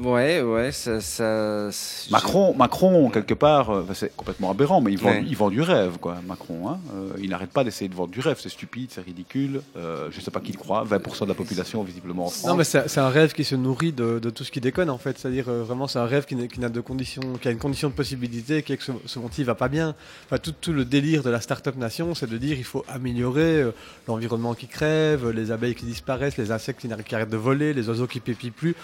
[0.00, 1.00] Ouais, ouais, ça.
[1.00, 1.68] ça
[2.10, 5.24] Macron, Macron, quelque part, euh, c'est complètement aberrant, mais il vend, Ouais.
[5.26, 6.68] il vend du rêve, quoi, Macron.
[6.70, 6.78] hein.
[6.94, 9.60] Euh, il n'arrête pas d'essayer de vendre du rêve, c'est stupide, c'est ridicule.
[9.76, 12.46] Euh, je sais pas qui le croit, 20% de la population visiblement en France.
[12.46, 14.98] Non, mais c'est un rêve qui se nourrit de, de tout ce qui déconne en
[14.98, 15.18] fait.
[15.18, 17.88] C'est-à-dire euh, vraiment, c'est un rêve qui, n'a- qui de conditions, qui a une condition
[17.88, 19.94] de possibilité, qui est que ce, ce monde-ci va pas bien.
[20.26, 23.60] Enfin, tout, tout le délire de la start-up nation, c'est de dire il faut améliorer
[23.62, 23.72] euh,
[24.08, 27.88] l'environnement qui crève, les abeilles qui disparaissent, les insectes qui, qui arrêtent de voler, les
[27.88, 28.74] oiseaux qui pépient plus.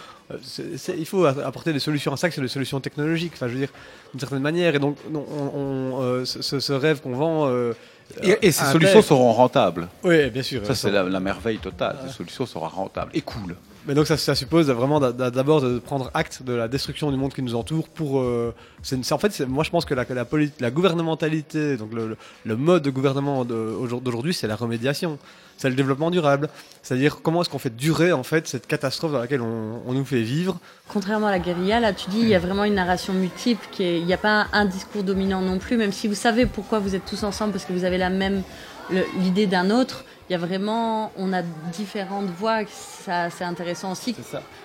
[0.43, 3.33] C'est- c'est- il faut apporter des solutions à ça, que c'est des solutions technologiques.
[3.35, 3.73] Enfin, je veux dire,
[4.13, 4.75] d'une certaine manière.
[4.75, 7.49] Et donc, on, on, euh, ce, rêve qu'on vend.
[7.49, 7.73] euh,
[8.23, 9.89] Et, et ces solutions seront rentables.
[10.05, 10.65] Oui, bien sûr.
[10.67, 11.97] Ça, c'est la, la merveille totale.
[12.07, 13.55] Ces solutions seront rentables et cool.
[13.89, 17.17] Mais donc ça, suppose vraiment d'a- d'a- d'abord de prendre acte de la destruction du
[17.17, 18.21] monde qui nous entoure pour...
[18.21, 18.55] euh,
[19.11, 24.47] en fait, moi je pense que la, gouvernementalité, donc le, mode de gouvernement d'aujourd'hui, c'est
[24.47, 25.19] la remédiation,
[25.57, 26.51] c'est le développement durable.
[26.83, 30.21] C'est-à-dire comment est-ce qu'on fait durer en fait cette catastrophe dans laquelle on, nous fait
[30.21, 30.59] vivre?
[30.89, 34.01] Contrairement à la guérilla, là, tu dis il y a vraiment une narration multiple, qui
[34.01, 36.95] il n'y a pas un discours dominant non plus, même si vous savez pourquoi vous
[36.95, 38.43] êtes tous ensemble, parce que vous avez la même
[39.19, 40.05] l'idée d'un autre.
[40.29, 41.41] Il y a vraiment, on a
[41.73, 44.15] différentes voix, ça c'est intéressant aussi,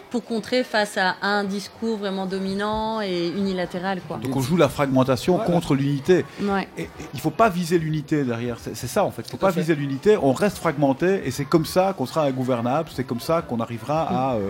[0.09, 4.17] pour contrer face à un discours vraiment dominant et unilatéral, quoi.
[4.17, 5.49] Donc on joue la fragmentation Voilà.
[5.51, 6.25] contre l'unité.
[6.41, 6.67] Ouais.
[6.77, 8.57] Et, et il faut pas viser l'unité derrière.
[8.59, 9.21] C'est ça en fait.
[9.21, 9.61] Il faut Tout à pas fait.
[9.61, 10.17] viser l'unité.
[10.17, 12.89] On reste fragmenté et c'est comme ça qu'on sera ingouvernable.
[12.93, 14.49] C'est comme ça qu'on arrivera à, euh,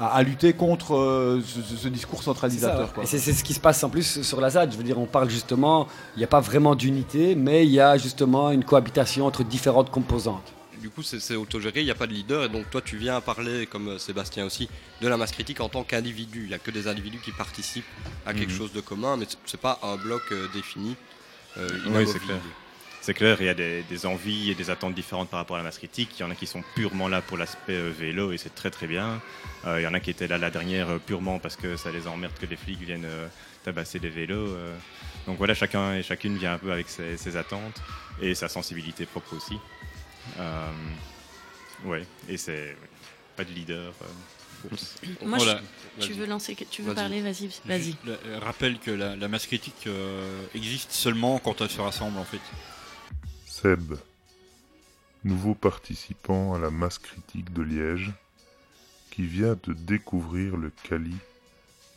[0.00, 2.90] à, à lutter contre euh, ce, discours centralisateur.
[3.04, 4.72] c'est ce qui se passe en plus sur la ZAD.
[4.72, 5.86] Je veux dire, on parle justement,
[6.16, 9.90] il n'y a pas vraiment d'unité, mais il y a justement une cohabitation entre différentes
[9.90, 10.52] composantes.
[10.80, 13.20] Du coup, c'est autogéré, il n'y a pas de leader, et donc toi, tu viens
[13.20, 14.66] parler, comme euh, Sébastien aussi,
[15.02, 16.44] de la masse critique en tant qu'individu.
[16.44, 17.84] Il n'y a que des individus qui participent
[18.24, 18.56] à quelque Mhm.
[18.56, 20.96] chose de commun, mais ce n'est pas un bloc euh, défini,
[21.58, 22.38] euh, Oui, c'est clair.
[23.02, 25.60] C'est clair, il y a des, des envies et des attentes différentes par rapport à
[25.60, 26.10] la masse critique.
[26.18, 28.70] Il y en a qui sont purement là pour l'aspect euh, vélo et c'est très
[28.70, 29.22] très bien.
[29.64, 31.90] Euh, il y en a qui étaient là la dernière euh, purement parce que ça
[31.90, 33.26] les emmerde que les flics viennent euh,
[33.64, 34.48] tabasser des vélos.
[34.50, 34.76] euh.
[35.26, 37.80] Donc voilà, chacun et chacune vient un peu avec ses, ses attentes
[38.20, 39.58] et sa sensibilité propre aussi.
[40.38, 40.66] Euh,
[41.86, 42.76] ouais, et c'est
[43.34, 43.92] pas de leader.
[45.22, 45.62] Moi, Voilà.
[45.98, 47.94] je- tu veux lancer, tu veux parler, vas-y, vas-y.
[48.42, 52.40] Rappelle que la, la masse critique euh, existe seulement quand elle se rassemble en fait.
[53.62, 53.94] Seb,
[55.24, 58.12] nouveau participant à la masse critique de Liège,
[59.10, 61.14] qui vient de découvrir le Cali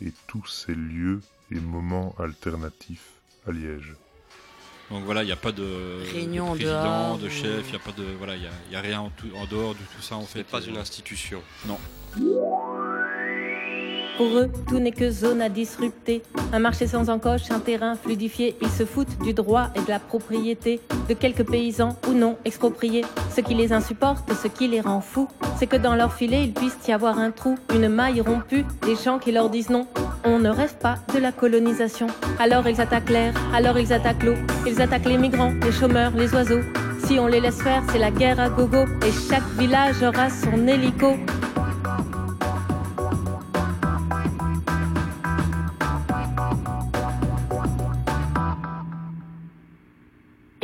[0.01, 3.11] et tous ses lieux et moments alternatifs
[3.47, 3.93] à Liège.
[4.91, 7.69] Donc voilà, il n'y a pas de, Réunion de en président, dehors, de chef, il
[7.69, 9.45] n'y a pas de voilà, il y a, il y a rien en, tout- en
[9.45, 10.43] dehors de tout ça en fait.
[10.43, 11.41] pas Euh, une institution.
[11.65, 11.79] Non.
[14.17, 16.21] Pour eux, tout n'est que zone à disrupter.
[16.51, 18.55] Un marché sans encoche, un terrain fluidifié.
[18.61, 23.03] Ils se foutent du droit et de la propriété de quelques paysans ou non expropriés.
[23.35, 26.53] Ce qui les insupporte, ce qui les rend fous, c'est que dans leur filet, il
[26.53, 29.87] puisse y avoir un trou, une maille rompue, des gens qui leur disent non.
[30.23, 32.07] On ne rêve pas de la colonisation.
[32.39, 34.35] Alors ils attaquent l'air, alors ils attaquent l'eau.
[34.67, 36.61] Ils attaquent les migrants, les chômeurs, les oiseaux.
[37.05, 38.85] Si on les laisse faire, c'est la guerre à gogo.
[39.05, 41.15] Et chaque village aura son hélico.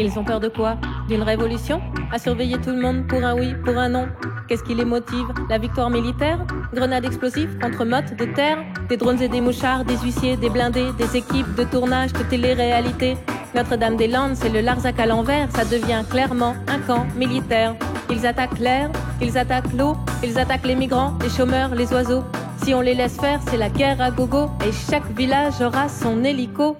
[0.01, 0.77] Ils ont peur de quoi?
[1.09, 1.81] D'une révolution?
[2.09, 4.07] À surveiller tout le monde pour un oui, pour un non?
[4.47, 5.27] Qu'est-ce qui les motive?
[5.49, 6.39] La victoire militaire?
[6.73, 10.93] Grenades explosives contre mottes de terre Des drones et des mouchards, des huissiers, des blindés
[10.97, 13.17] Des équipes de tournage de télé-réalité?
[13.53, 15.51] Notre-Dame-des-Landes, c'est le Larzac à l'envers.
[15.51, 17.75] Ça devient clairement un camp militaire.
[18.09, 18.89] Ils attaquent l'air,
[19.21, 22.23] ils attaquent l'eau Ils attaquent les migrants, les chômeurs, les oiseaux.
[22.63, 24.49] Si on les laisse faire, c'est la guerre à gogo.
[24.65, 26.77] Et chaque village aura son hélico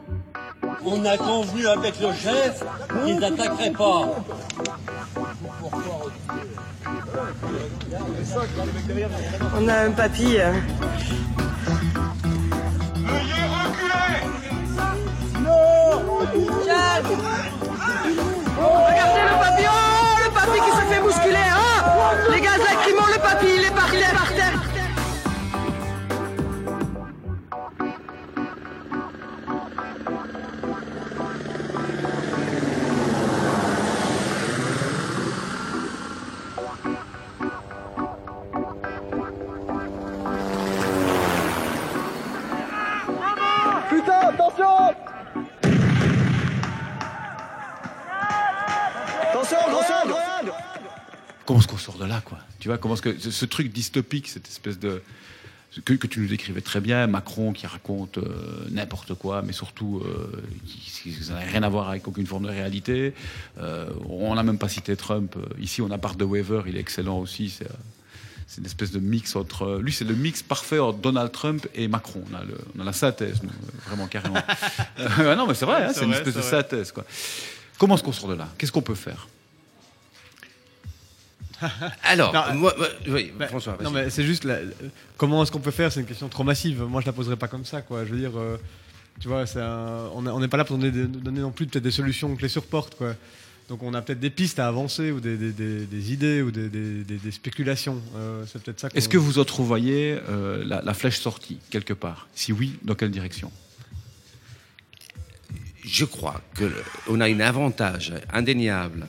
[0.86, 2.64] On a convenu avec le chef
[3.04, 4.06] qu'ils n'attaqueraient pas.
[9.58, 10.38] On a un papy.
[10.40, 10.52] euh,
[17.90, 23.20] Regardez le papy, oh le papy qui se fait bousculer, oh Les gaz lacrymaux, le
[23.22, 24.20] papy, il est par terre,
[51.50, 52.38] Comment est-ce qu'on sort de là, quoi?
[52.60, 55.02] Tu vois, comment est-ce que ce, truc dystopique, cette espèce de
[55.84, 60.00] que, que tu nous décrivais très bien, Macron qui raconte euh, n'importe quoi, mais surtout
[60.06, 60.30] euh,
[60.68, 63.16] qui, qui n'a rien à voir avec aucune forme de réalité.
[63.60, 65.36] Euh, on n'a même pas cité Trump.
[65.60, 67.50] Ici, on a Bart de Weaver, il est excellent aussi.
[67.50, 67.68] C'est,
[68.46, 69.80] c'est une espèce de mix entre.
[69.82, 72.24] Lui, c'est le mix parfait entre Donald Trump et Macron.
[72.32, 73.50] On a, le- on a la synthèse, nous,
[73.88, 74.38] vraiment carrément.
[75.18, 76.92] Non, mais c'est vrai, hein, C'est c'est une espèce de c'est synthèse.
[76.92, 77.06] Quoi.
[77.80, 78.50] Comment est-ce qu'on sort de là?
[78.60, 79.28] Qu'est-ce qu'on peut faire?
[82.04, 84.60] Alors, Non, moi, moi- oui, bah, François, Non, mais c'est juste la-
[85.18, 86.84] comment est-ce qu'on peut faire C'est une question trop massive.
[86.84, 88.06] Moi, je la poserais pas comme ça, quoi.
[88.06, 88.58] Je veux dire, euh,
[89.20, 89.44] tu vois,
[90.16, 91.08] on n'est pas là pour donner,
[91.42, 93.16] non plus peut-être des solutions clés sur porte, quoi.
[93.68, 96.50] Donc, on a peut-être des pistes à avancer ou des, des- des- des idées ou
[96.50, 98.02] des, des- des- des spéculations.
[98.16, 98.90] Euh, c'est peut-être ça.
[98.96, 102.28] Est-ce que vous entrevoyez euh, la, la flèche sortie quelque part?
[102.34, 103.52] Si oui, dans quelle direction?
[105.86, 106.42] Je crois
[107.06, 109.06] qu'on a un avantage indéniable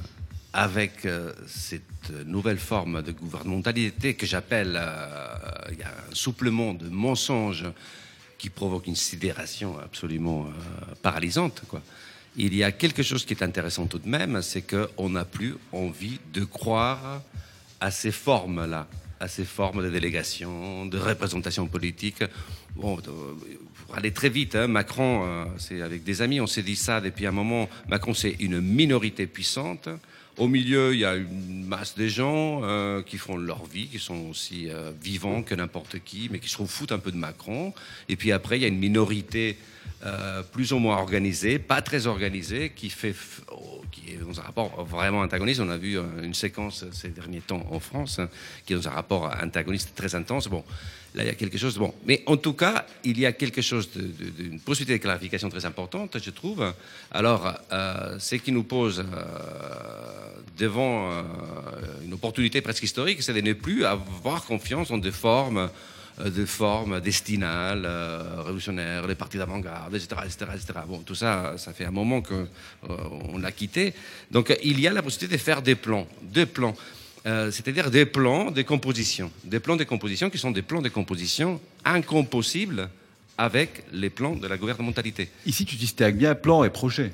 [0.53, 7.66] avec euh, cette nouvelle forme de gouvernementalité que j'appelle euh, un souplement de mensonges
[8.36, 11.62] qui provoque une sidération absolument euh, paralysante.
[12.36, 15.57] Il y a quelque chose qui est intéressant tout de même, c'est qu'on n'a plus
[15.72, 17.22] envie de croire
[17.80, 18.88] à ces formes-là,
[19.20, 22.24] à ces formes de délégation, de représentation politique.
[22.74, 23.34] Bon, euh,
[23.86, 27.26] pour aller très vite, hein, Macron, c'est avec des amis, on s'est dit ça depuis
[27.26, 27.68] un moment.
[27.88, 29.88] Macron, c'est une minorité puissante.
[30.41, 33.99] Au milieu, il y a une masse de gens euh, qui font leur vie, qui
[33.99, 37.74] sont aussi euh, vivants que n'importe qui, mais qui se foutent un peu de Macron.
[38.09, 39.59] Et puis après, il y a une minorité
[40.07, 43.14] euh, plus ou moins organisée, pas très organisée, qui, fait,
[43.53, 45.61] oh, qui est dans un rapport vraiment antagoniste.
[45.61, 48.30] On a vu une séquence ces derniers temps en France hein,
[48.64, 50.49] qui est dans un rapport antagoniste très intense.
[50.49, 50.64] Bon,
[51.14, 51.76] là, il y a quelque chose.
[51.78, 55.64] Bon, mais en tout cas, il y a quelque chose d'une possibilité de clarification très
[55.64, 56.72] importante, je trouve.
[57.11, 59.04] Alors, euh, ce qui nous pose euh,
[60.58, 61.22] devant euh,
[62.04, 65.68] une opportunité presque historique, c'est de ne plus avoir confiance en des formes
[66.20, 67.88] euh, de formes destinales,
[68.38, 70.80] révolutionnaires, les partis d'avant-garde, etc., etc., etc.
[70.86, 72.46] Bon, tout ça, ça fait un moment qu'on
[73.32, 73.94] on l'a quitté.
[74.30, 76.76] Donc, il y a la possibilité de faire des plans, des plans.
[77.26, 79.30] Euh, c'est-à-dire des plans de composition.
[79.44, 82.88] Des plans de composition qui sont des plans de composition incompossibles
[83.36, 85.28] avec les plans de la gouvernementalité.
[85.46, 87.12] Ici, tu distingues bien plan et projet.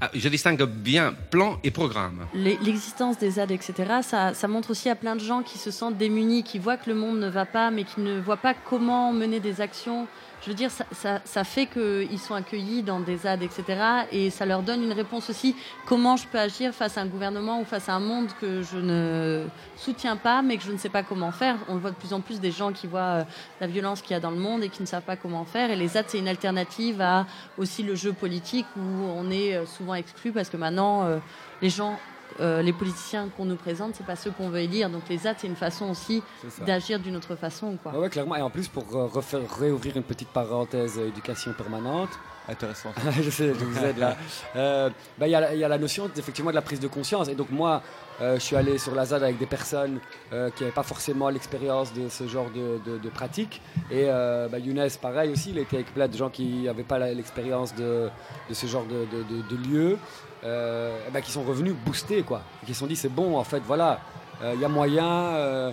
[0.00, 2.26] Ah, je distingue bien plan et programme.
[2.34, 5.96] L'existence des ZAD, etc., ça, ça montre aussi à plein de gens qui se sentent
[5.96, 9.12] démunis, qui voient que le monde ne va pas, mais qui ne voient pas comment
[9.12, 10.08] mener des actions.
[10.42, 13.64] Je veux dire, ça, ça- fait qu'ils sont accueillis dans des ZAD, etc.,
[14.10, 15.54] et ça leur donne une réponse aussi.
[15.86, 18.76] Comment je peux agir face à un gouvernement ou face à un monde que je
[18.78, 19.44] ne
[19.76, 21.56] soutiens pas, mais que je ne sais pas comment faire.
[21.68, 23.24] On voit de plus en plus des gens qui voient euh,
[23.60, 25.70] la violence qu'il y a dans le monde et qui ne savent pas comment faire.
[25.70, 27.24] Et les ZAD, c'est une alternative à
[27.56, 28.80] aussi le jeu politique où
[29.16, 31.18] on est euh, souvent exclu parce que maintenant, euh,
[31.60, 31.98] les gens,
[32.40, 34.90] euh, les politiciens qu'on nous présente, c'est pas ceux qu'on veut élire.
[34.90, 36.22] Donc les ZAD, c'est une façon aussi
[36.66, 37.76] d'agir d'une autre façon.
[37.82, 37.92] Quoi.
[37.92, 38.36] Ouais, ouais, clairement.
[38.36, 42.10] Et en plus, pour euh, refaire, réouvrir une petite parenthèse euh, éducation permanente.
[42.48, 42.88] Intéressant.
[43.22, 44.16] je sais, je vous aide là.
[44.56, 46.80] Euh, bah, Il y, a la- il y a la notion effectivement de la prise
[46.80, 47.28] de conscience.
[47.28, 47.82] Et donc, moi,
[48.20, 50.00] euh, je suis allé sur la ZAD avec des personnes
[50.32, 53.62] euh, qui n'avaient pas forcément l'expérience de ce genre de, de- de pratique.
[53.92, 56.98] Et euh, bah, Younes, pareil aussi, il était avec plein de gens qui n'avaient pas
[56.98, 58.08] l'expérience de,
[58.48, 59.98] de ce genre de, de, de- de lieu,
[60.44, 62.42] euh, bah, qui sont revenus boostés, quoi.
[62.66, 64.00] Qui se sont dit, c'est bon, en fait, voilà,
[64.42, 65.06] euh, il y a moyen.
[65.08, 65.70] euh,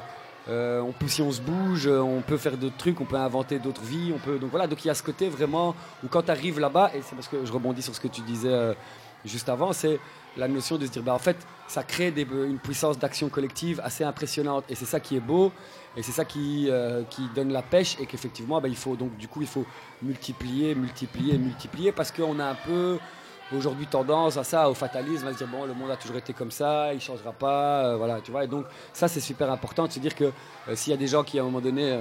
[0.48, 3.18] euh, on peut, si on se bouge, euh, on peut faire d'autres trucs, on peut
[3.18, 4.40] inventer d'autres vies, on peut.
[4.40, 7.02] Donc voilà, donc il y a ce côté vraiment où quand tu arrives là-bas, et
[7.04, 8.74] c'est parce que je rebondis sur ce que tu disais euh,
[9.26, 10.00] juste avant, c'est
[10.38, 14.04] la notion de se dire, bah, en fait, ça crée une puissance d'action collective assez
[14.04, 15.52] impressionnante, et c'est ça qui est beau,
[15.96, 19.16] et c'est ça qui, euh, qui donne la pêche, et qu'effectivement, bah, il faut donc
[19.18, 19.66] du coup, il faut
[20.02, 22.98] multiplier, multiplier, multiplier, parce qu'on a un peu
[23.56, 26.34] aujourd'hui tendance à ça, au fatalisme, à se dire bon, le monde a toujours été
[26.34, 28.44] comme ça, il changera pas, euh, voilà, tu vois.
[28.44, 31.08] Et donc ça, c'est super important de se dire que euh, s'il y a des
[31.08, 31.98] gens qui à un moment donné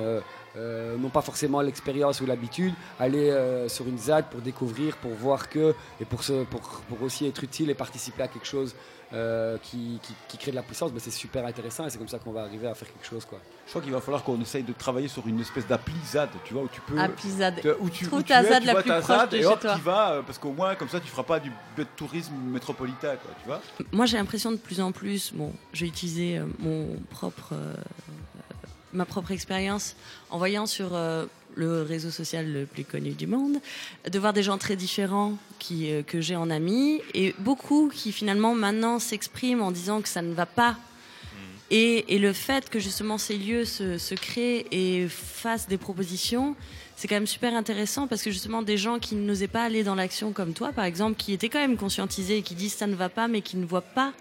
[0.57, 5.13] euh, n'ont pas forcément l'expérience ou l'habitude, aller euh, sur une ZAD pour découvrir, pour
[5.13, 8.75] voir que et pour se, pour, pour aussi être utile et participer à quelque chose
[9.15, 12.09] euh, qui, qui, qui crée de la puissance, ben, c'est super intéressant et c'est comme
[12.09, 13.39] ça qu'on va arriver à faire quelque chose, quoi.
[13.65, 16.53] Je crois qu'il va falloir qu'on essaye de travailler sur une espèce d'appli ZAD, tu
[16.53, 16.99] vois, où tu peux.
[16.99, 17.77] Appli ZAD.
[17.81, 19.31] Où tu, Trouve où tu ta es, ZAD tu la vois plus ta proche ZAD
[19.31, 19.75] de et chez hop, toi.
[19.77, 21.51] tu vas, euh, parce qu'au moins, comme ça, tu feras pas du
[21.97, 23.63] tourisme métropolitain, quoi, tu vois.
[23.93, 27.75] Moi, j'ai l'impression de plus en plus, bon, j'ai utilisé mon propre, euh,
[28.93, 29.97] ma propre expérience
[30.30, 33.59] en voyant sur euh, le réseau social le plus connu du monde,
[34.11, 38.12] de voir des gens très différents qui, euh, que j'ai en amis et beaucoup qui
[38.12, 40.76] finalement maintenant s'expriment en disant que ça ne va pas.
[41.70, 46.57] Et, et le fait que justement ces lieux se, se créent et fassent des propositions,
[46.97, 49.95] c'est quand même super intéressant parce que justement des gens qui n'osaient pas aller dans
[49.95, 52.95] l'action comme toi, par exemple, qui étaient quand même conscientisés et qui disent ça ne
[52.95, 54.12] va pas, mais qui ne voient pas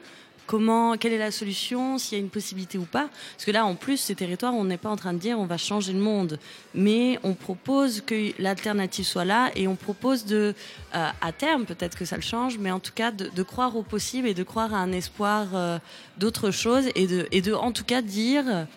[0.48, 3.10] comment, quelle est la solution, s'il y a une possibilité ou pas.
[3.34, 5.46] Parce que là, en plus, ces territoires, on n'est pas en train de dire on
[5.46, 6.40] va changer le monde,
[6.74, 10.56] mais on propose que l'alternative soit là et on propose de,
[10.96, 13.84] euh, à terme, peut-être que ça le change, mais en tout cas de, croire au
[13.84, 15.78] possible et de croire à un espoir euh,
[16.18, 18.68] d'autre chose et de, et de, en tout cas, dire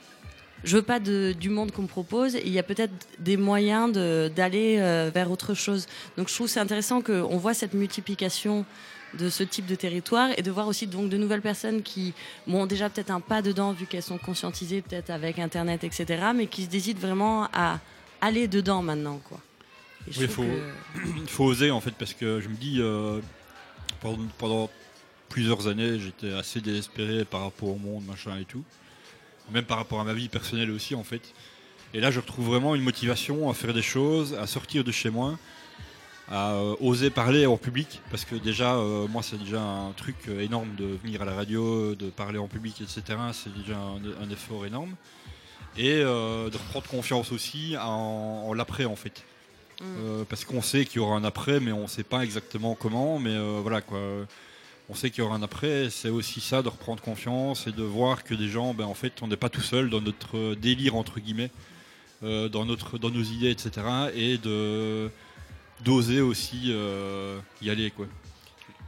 [0.64, 2.34] je veux pas du monde qu'on me propose.
[2.34, 5.86] Il y a peut-être des moyens d'aller euh, vers autre chose.
[6.16, 8.66] Donc je trouve c'est intéressant qu'on voit cette multiplication
[9.18, 12.14] de ce type de territoire et de voir aussi donc de nouvelles personnes qui
[12.46, 16.46] ont déjà peut-être un pas dedans vu qu'elles sont conscientisées peut-être avec internet etc mais
[16.46, 17.80] qui se décident vraiment à
[18.20, 19.40] aller dedans maintenant quoi.
[20.06, 23.20] Oui, il faut, que- faut oser en fait parce que je me dis euh,
[24.00, 24.70] pendant, pendant
[25.28, 28.62] plusieurs années j'étais assez désespéré par rapport au monde machin et tout
[29.52, 31.34] même par rapport à ma vie personnelle aussi en fait
[31.94, 35.10] et là je retrouve vraiment une motivation à faire des choses à sortir de chez
[35.10, 35.36] moi
[36.30, 40.16] à euh, oser parler en public parce que déjà euh, moi c'est déjà un truc
[40.28, 44.24] euh, énorme de venir à la radio de parler en public etc c'est déjà un,
[44.24, 44.94] un effort énorme
[45.76, 49.24] et euh, de reprendre confiance aussi en, en l'après en fait
[49.82, 52.74] euh, parce qu'on sait qu'il y aura un après, mais on ne sait pas exactement
[52.74, 53.18] comment.
[53.18, 53.98] Mais voilà quoi.
[54.90, 55.88] On sait qu'il y aura un après.
[55.88, 59.22] C'est aussi ça de reprendre confiance et de voir que des gens, ben, en fait,
[59.22, 61.50] on n'est pas tout seul dans notre délire entre guillemets,
[62.20, 63.86] dans notre, dans nos idées, etc.
[64.14, 65.10] Et de
[65.82, 68.06] d'oser aussi euh, y aller quoi.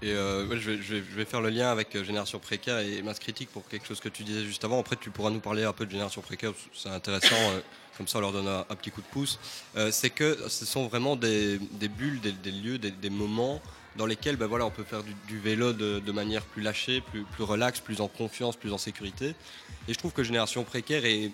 [0.03, 3.21] Et euh, je, vais, je vais- faire le lien avec euh, Génération Précaire et Masse
[3.21, 4.81] Critique pour quelque chose que tu disais juste avant.
[4.81, 7.37] Après, tu pourras nous parler un peu de Génération Précaire, c'est intéressant,
[7.97, 9.39] comme ça on leur donne un, petit coup de pouce.
[9.93, 13.63] C'est que ce sont vraiment des, des bulles, des, lieux, des, moments
[13.95, 17.45] dans lesquels ben voilà, on peut faire du, vélo de, manière plus lâchée, plus, plus
[17.45, 19.37] relax, plus en confiance, plus en sécurité.
[19.87, 21.31] Et je trouve que Génération Précaire est,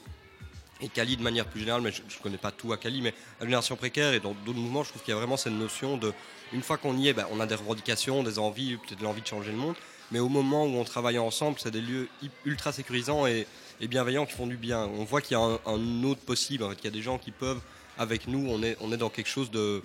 [0.80, 3.14] et Cali de manière plus générale, mais je ne connais pas tout à Cali, mais
[3.40, 5.96] à Génération Précaire et dans d'autres mouvements, je trouve qu'il y a vraiment cette notion
[5.96, 6.12] de,
[6.52, 9.26] une fois qu'on y est, ben, on a des revendications, des envies, peut-être l'envie de
[9.26, 9.74] changer le monde,
[10.10, 12.08] mais au moment où on travaille ensemble, c'est des lieux
[12.44, 13.46] ultra sécurisants et,
[13.80, 14.86] bienveillants qui font du bien.
[14.98, 17.60] On voit qu'il y a un, autre possible, qu'il y a des gens qui peuvent,
[17.96, 19.82] avec nous, on est, on est dans quelque chose de,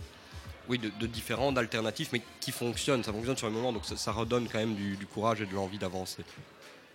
[0.68, 4.48] oui, de, différent, d'alternatif, mais qui fonctionne, ça fonctionne sur le moment, donc ça, redonne
[4.52, 6.24] quand même du courage et de l'envie d'avancer.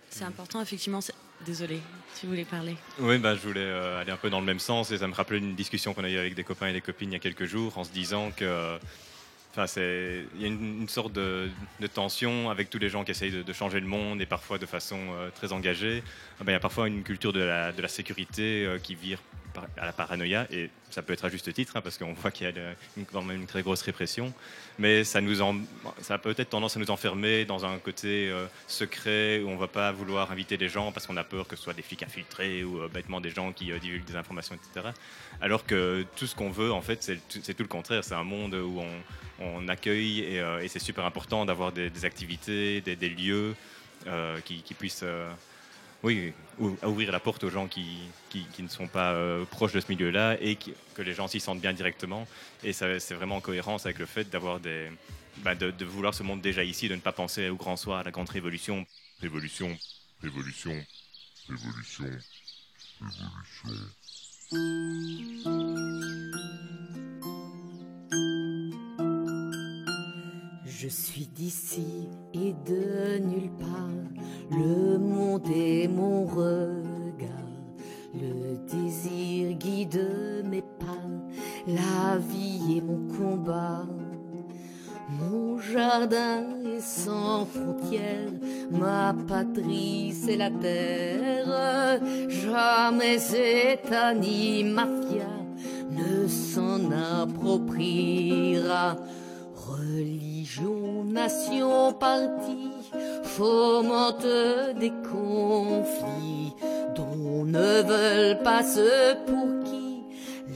[0.09, 1.01] C'est important effectivement.
[1.01, 1.13] c'est-
[1.45, 1.79] Désolée,
[2.19, 2.75] tu voulais parler.
[2.99, 5.13] Oui, bah, je voulais euh, aller un peu dans le même sens et ça me
[5.13, 7.19] rappelait une discussion qu'on a eue avec des copains et des copines il y a
[7.19, 8.77] quelques jours en se disant que.
[9.51, 11.49] Enfin, c'est, il y a une, sorte de,
[11.91, 14.99] tension avec tous les gens qui essayent de, changer le monde et parfois de façon
[15.13, 16.03] euh, très engagée.
[16.39, 19.19] Ben, il y a parfois une culture de la, sécurité euh, qui vire
[19.77, 22.47] à la paranoïa, et ça peut être à juste titre, hein, parce qu'on voit qu'il
[22.47, 22.53] y a
[23.11, 24.33] quand même une très grosse répression,
[24.77, 25.57] mais ça, nous en-
[26.01, 29.59] ça a peut-être tendance à nous enfermer dans un côté euh, secret, où on ne
[29.59, 32.03] va pas vouloir inviter des gens parce qu'on a peur que ce soit des flics
[32.03, 34.87] infiltrés ou euh, bêtement des gens qui euh, divulguent des informations, etc.
[35.41, 38.03] Alors que tout ce qu'on veut, en fait, c'est tout le contraire.
[38.03, 38.81] C'est un monde où
[39.39, 43.55] on, accueille, et, c'est super important d'avoir des, activités, des, lieux
[44.43, 45.05] qui puissent...
[46.03, 49.87] oui, ouvrir la porte aux gens qui, qui, ne sont pas euh, proches de ce
[49.89, 52.25] milieu-là et que les gens s'y sentent bien directement.
[52.63, 54.89] Et c'est vraiment en cohérence avec le fait d'avoir des,
[55.37, 57.99] bah, de, de vouloir ce monde déjà ici, de ne pas penser au grand soir,
[57.99, 58.85] à la grande révolution.
[59.21, 59.77] Révolution,
[60.21, 60.71] révolution,
[61.49, 62.05] révolution,
[63.01, 63.79] révolution.
[70.81, 73.89] Je suis d'ici et de nulle part.
[74.49, 77.27] Le monde est mon regard.
[78.13, 80.01] Le désir guide
[80.45, 80.87] mes pas.
[81.67, 83.85] La vie est mon combat.
[85.19, 88.31] Mon jardin est sans frontières.
[88.71, 91.99] Ma patrie, c'est la terre.
[92.29, 93.17] Jamais
[93.73, 95.27] État ni mafia
[95.91, 98.95] ne s'en appropriera.
[99.79, 102.71] Religion, nation, parti
[103.23, 104.25] fomente
[104.79, 106.53] des conflits
[106.95, 110.03] dont ne veulent pas ceux pour qui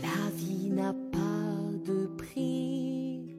[0.02, 1.54] la vie n'a pas
[1.86, 3.38] de prix.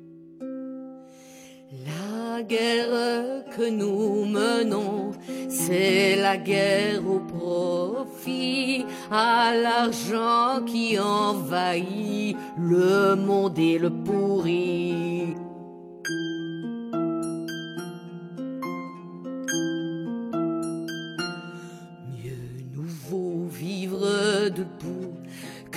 [1.71, 5.11] La guerre que nous menons,
[5.49, 15.34] c'est la guerre au profit, à l'argent qui envahit le monde et le pourrit.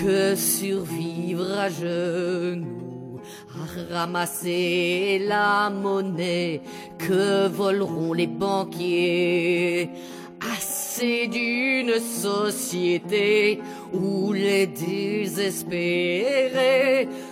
[0.08, 3.20] Que survivre à genoux,
[3.60, 6.62] à ramasser la monnaie
[6.98, 9.90] que voleront les banquiers.
[10.56, 13.60] Assez d'une société
[13.92, 15.90] où les désespérés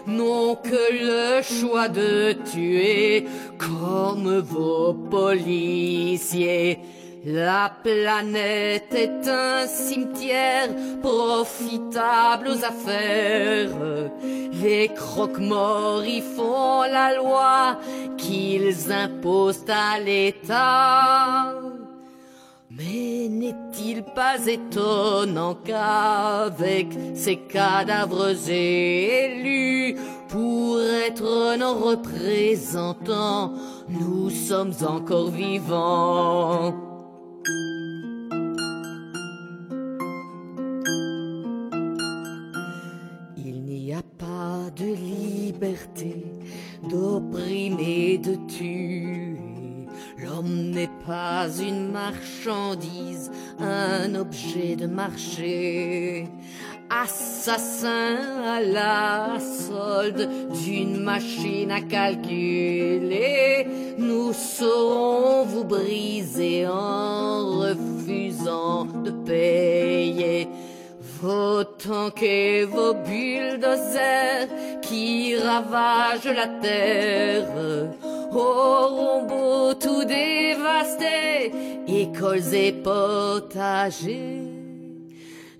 [0.05, 3.25] n'ont que le choix de tuer
[3.57, 6.79] comme vos policiers.
[7.27, 10.69] La planète est un cimetière
[11.01, 14.11] profitable aux affaires.
[14.61, 17.79] Les croque-morts y font la loi
[18.15, 21.55] qu'ils imposent à l'État.
[22.69, 29.97] Mais n'est-il pas étonnant qu'avec ces cadavres élus,
[30.29, 33.53] pour être nos représentants,
[33.89, 36.94] nous sommes encore vivants?
[43.37, 46.25] Il n'y a pas de liberté
[46.89, 49.37] d'opprimer, de tuer.
[50.17, 53.29] L'homme n'est pas une marchandise,
[53.59, 56.27] un objet de marché.
[56.89, 60.29] Assassin à la solde
[60.63, 63.67] d'une machine à calculer,
[63.97, 70.47] nous saurons vous briser en refusant de payer.
[71.21, 74.47] Vos tanks et vos bulldozers
[74.81, 77.47] qui ravagent la terre
[78.31, 81.51] auront beau tout dévaster,
[81.87, 84.64] écoles et potagers.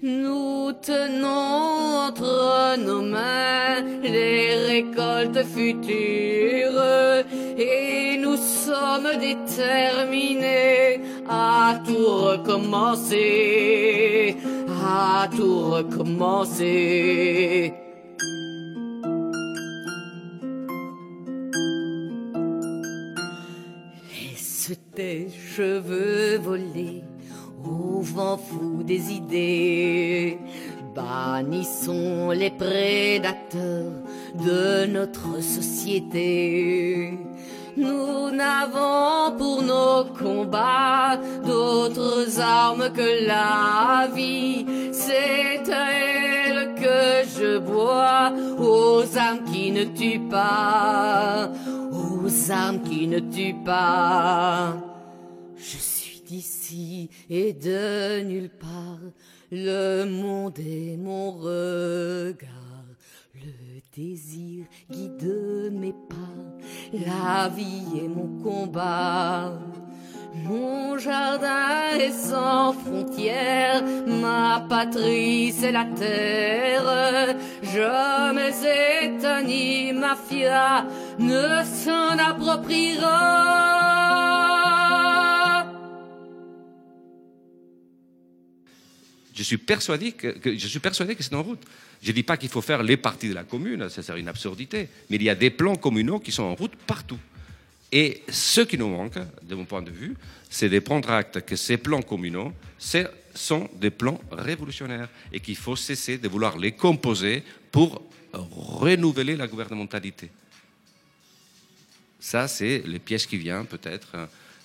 [0.08, 7.24] Nous tenons entre nos mains les récoltes futures
[7.58, 13.18] et nous sommes déterminés à tout recommencer,
[14.80, 17.74] à tout recommencer.
[24.12, 27.02] Laisse tes cheveux voler
[28.38, 30.40] fou des idées.
[30.96, 33.92] Bannissons les prédateurs
[34.36, 37.18] de notre société.
[37.76, 44.66] Nous n'avons pour nos combats d'autres armes que la vie.
[44.94, 51.52] C'est elle que je bois, aux armes qui ne tuent pas,
[51.92, 54.74] aux armes qui ne tuent pas.
[55.58, 56.22] Je suis
[57.30, 59.00] et de nulle part.
[59.52, 62.46] Le monde est mon regard.
[63.36, 66.16] Le désir guide mes pas.
[66.94, 69.54] La vie est mon combat.
[70.44, 73.84] Mon jardin est sans frontières.
[74.08, 77.36] ma patrie c'est la terre.
[77.64, 78.52] Jamais
[79.04, 80.88] État ni mafia
[81.20, 84.65] ne s'en appropriera.
[89.36, 91.62] Je suis persuadé que, je suis persuadé que c'est en route.
[92.02, 94.30] Je ne dis pas qu'il faut faire les parties de la commune, ça serait une
[94.30, 97.20] absurdité, mais il y a des plans communaux qui sont en route partout.
[97.92, 100.16] Et ce qui nous manque, de mon point de vue,
[100.50, 102.54] c'est de prendre acte que ces plans communaux
[103.34, 108.02] sont des plans révolutionnaires et qu'il faut cesser de vouloir les composer pour
[108.34, 110.30] renouveler la gouvernementalité.
[112.20, 114.16] Ça, c'est les pièges qui viennent peut-être.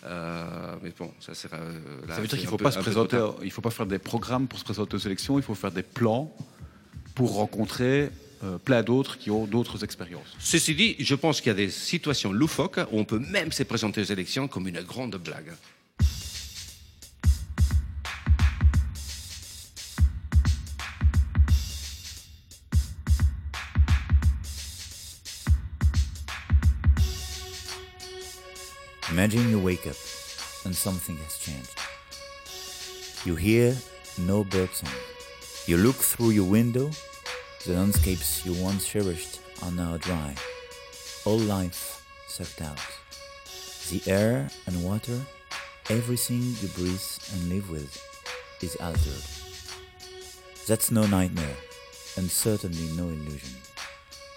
[0.04, 1.56] Euh, mais bon, ça sera.
[1.56, 1.72] euh,
[2.08, 3.44] là, Ça veut dire qu'il un faut peu- pas se un peu trop présenter, tard.
[3.44, 5.82] il faut pas faire des programmes pour se présenter aux élections, il faut faire des
[5.82, 6.34] plans
[7.14, 8.10] pour rencontrer
[8.42, 10.34] euh, plein d'autres qui ont d'autres expériences.
[10.38, 13.62] Ceci dit, je pense qu'il y a des situations loufoques où on peut même se
[13.64, 15.52] présenter aux élections comme une grande blague.
[29.20, 30.00] Imagine you wake up
[30.64, 31.78] and something has changed.
[33.26, 33.76] You hear
[34.16, 34.88] no bird song.
[35.66, 36.88] You look through your window,
[37.66, 40.34] the landscapes you once cherished are now dry.
[41.26, 42.80] All life sucked out.
[43.90, 45.20] The air and water,
[45.90, 47.04] everything you breathe
[47.34, 47.92] and live with,
[48.62, 49.24] is altered.
[50.66, 51.58] That's no nightmare,
[52.16, 53.60] and certainly no illusion.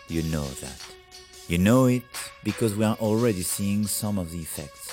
[0.10, 1.03] You know that.
[1.50, 2.04] You know it
[2.46, 4.90] because we are already seeing some of the effects.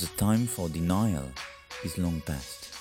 [0.00, 1.30] The time for denial
[1.84, 2.74] is long past.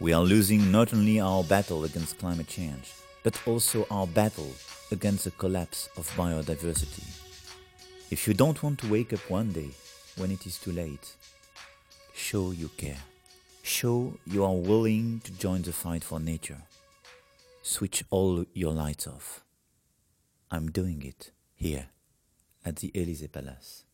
[0.00, 2.92] We are losing not only our battle against climate change,
[3.22, 4.50] but also our battle
[4.90, 7.06] against the collapse of biodiversity.
[8.10, 9.70] If you don't want to wake up one day
[10.16, 11.14] when it is too late,
[12.12, 12.98] show you care.
[13.62, 16.62] Show you are willing to join the fight for nature.
[17.62, 19.44] Switch all your lights off.
[20.50, 21.30] I'm doing it
[21.62, 21.86] here
[22.64, 23.84] at the Elysee Palace.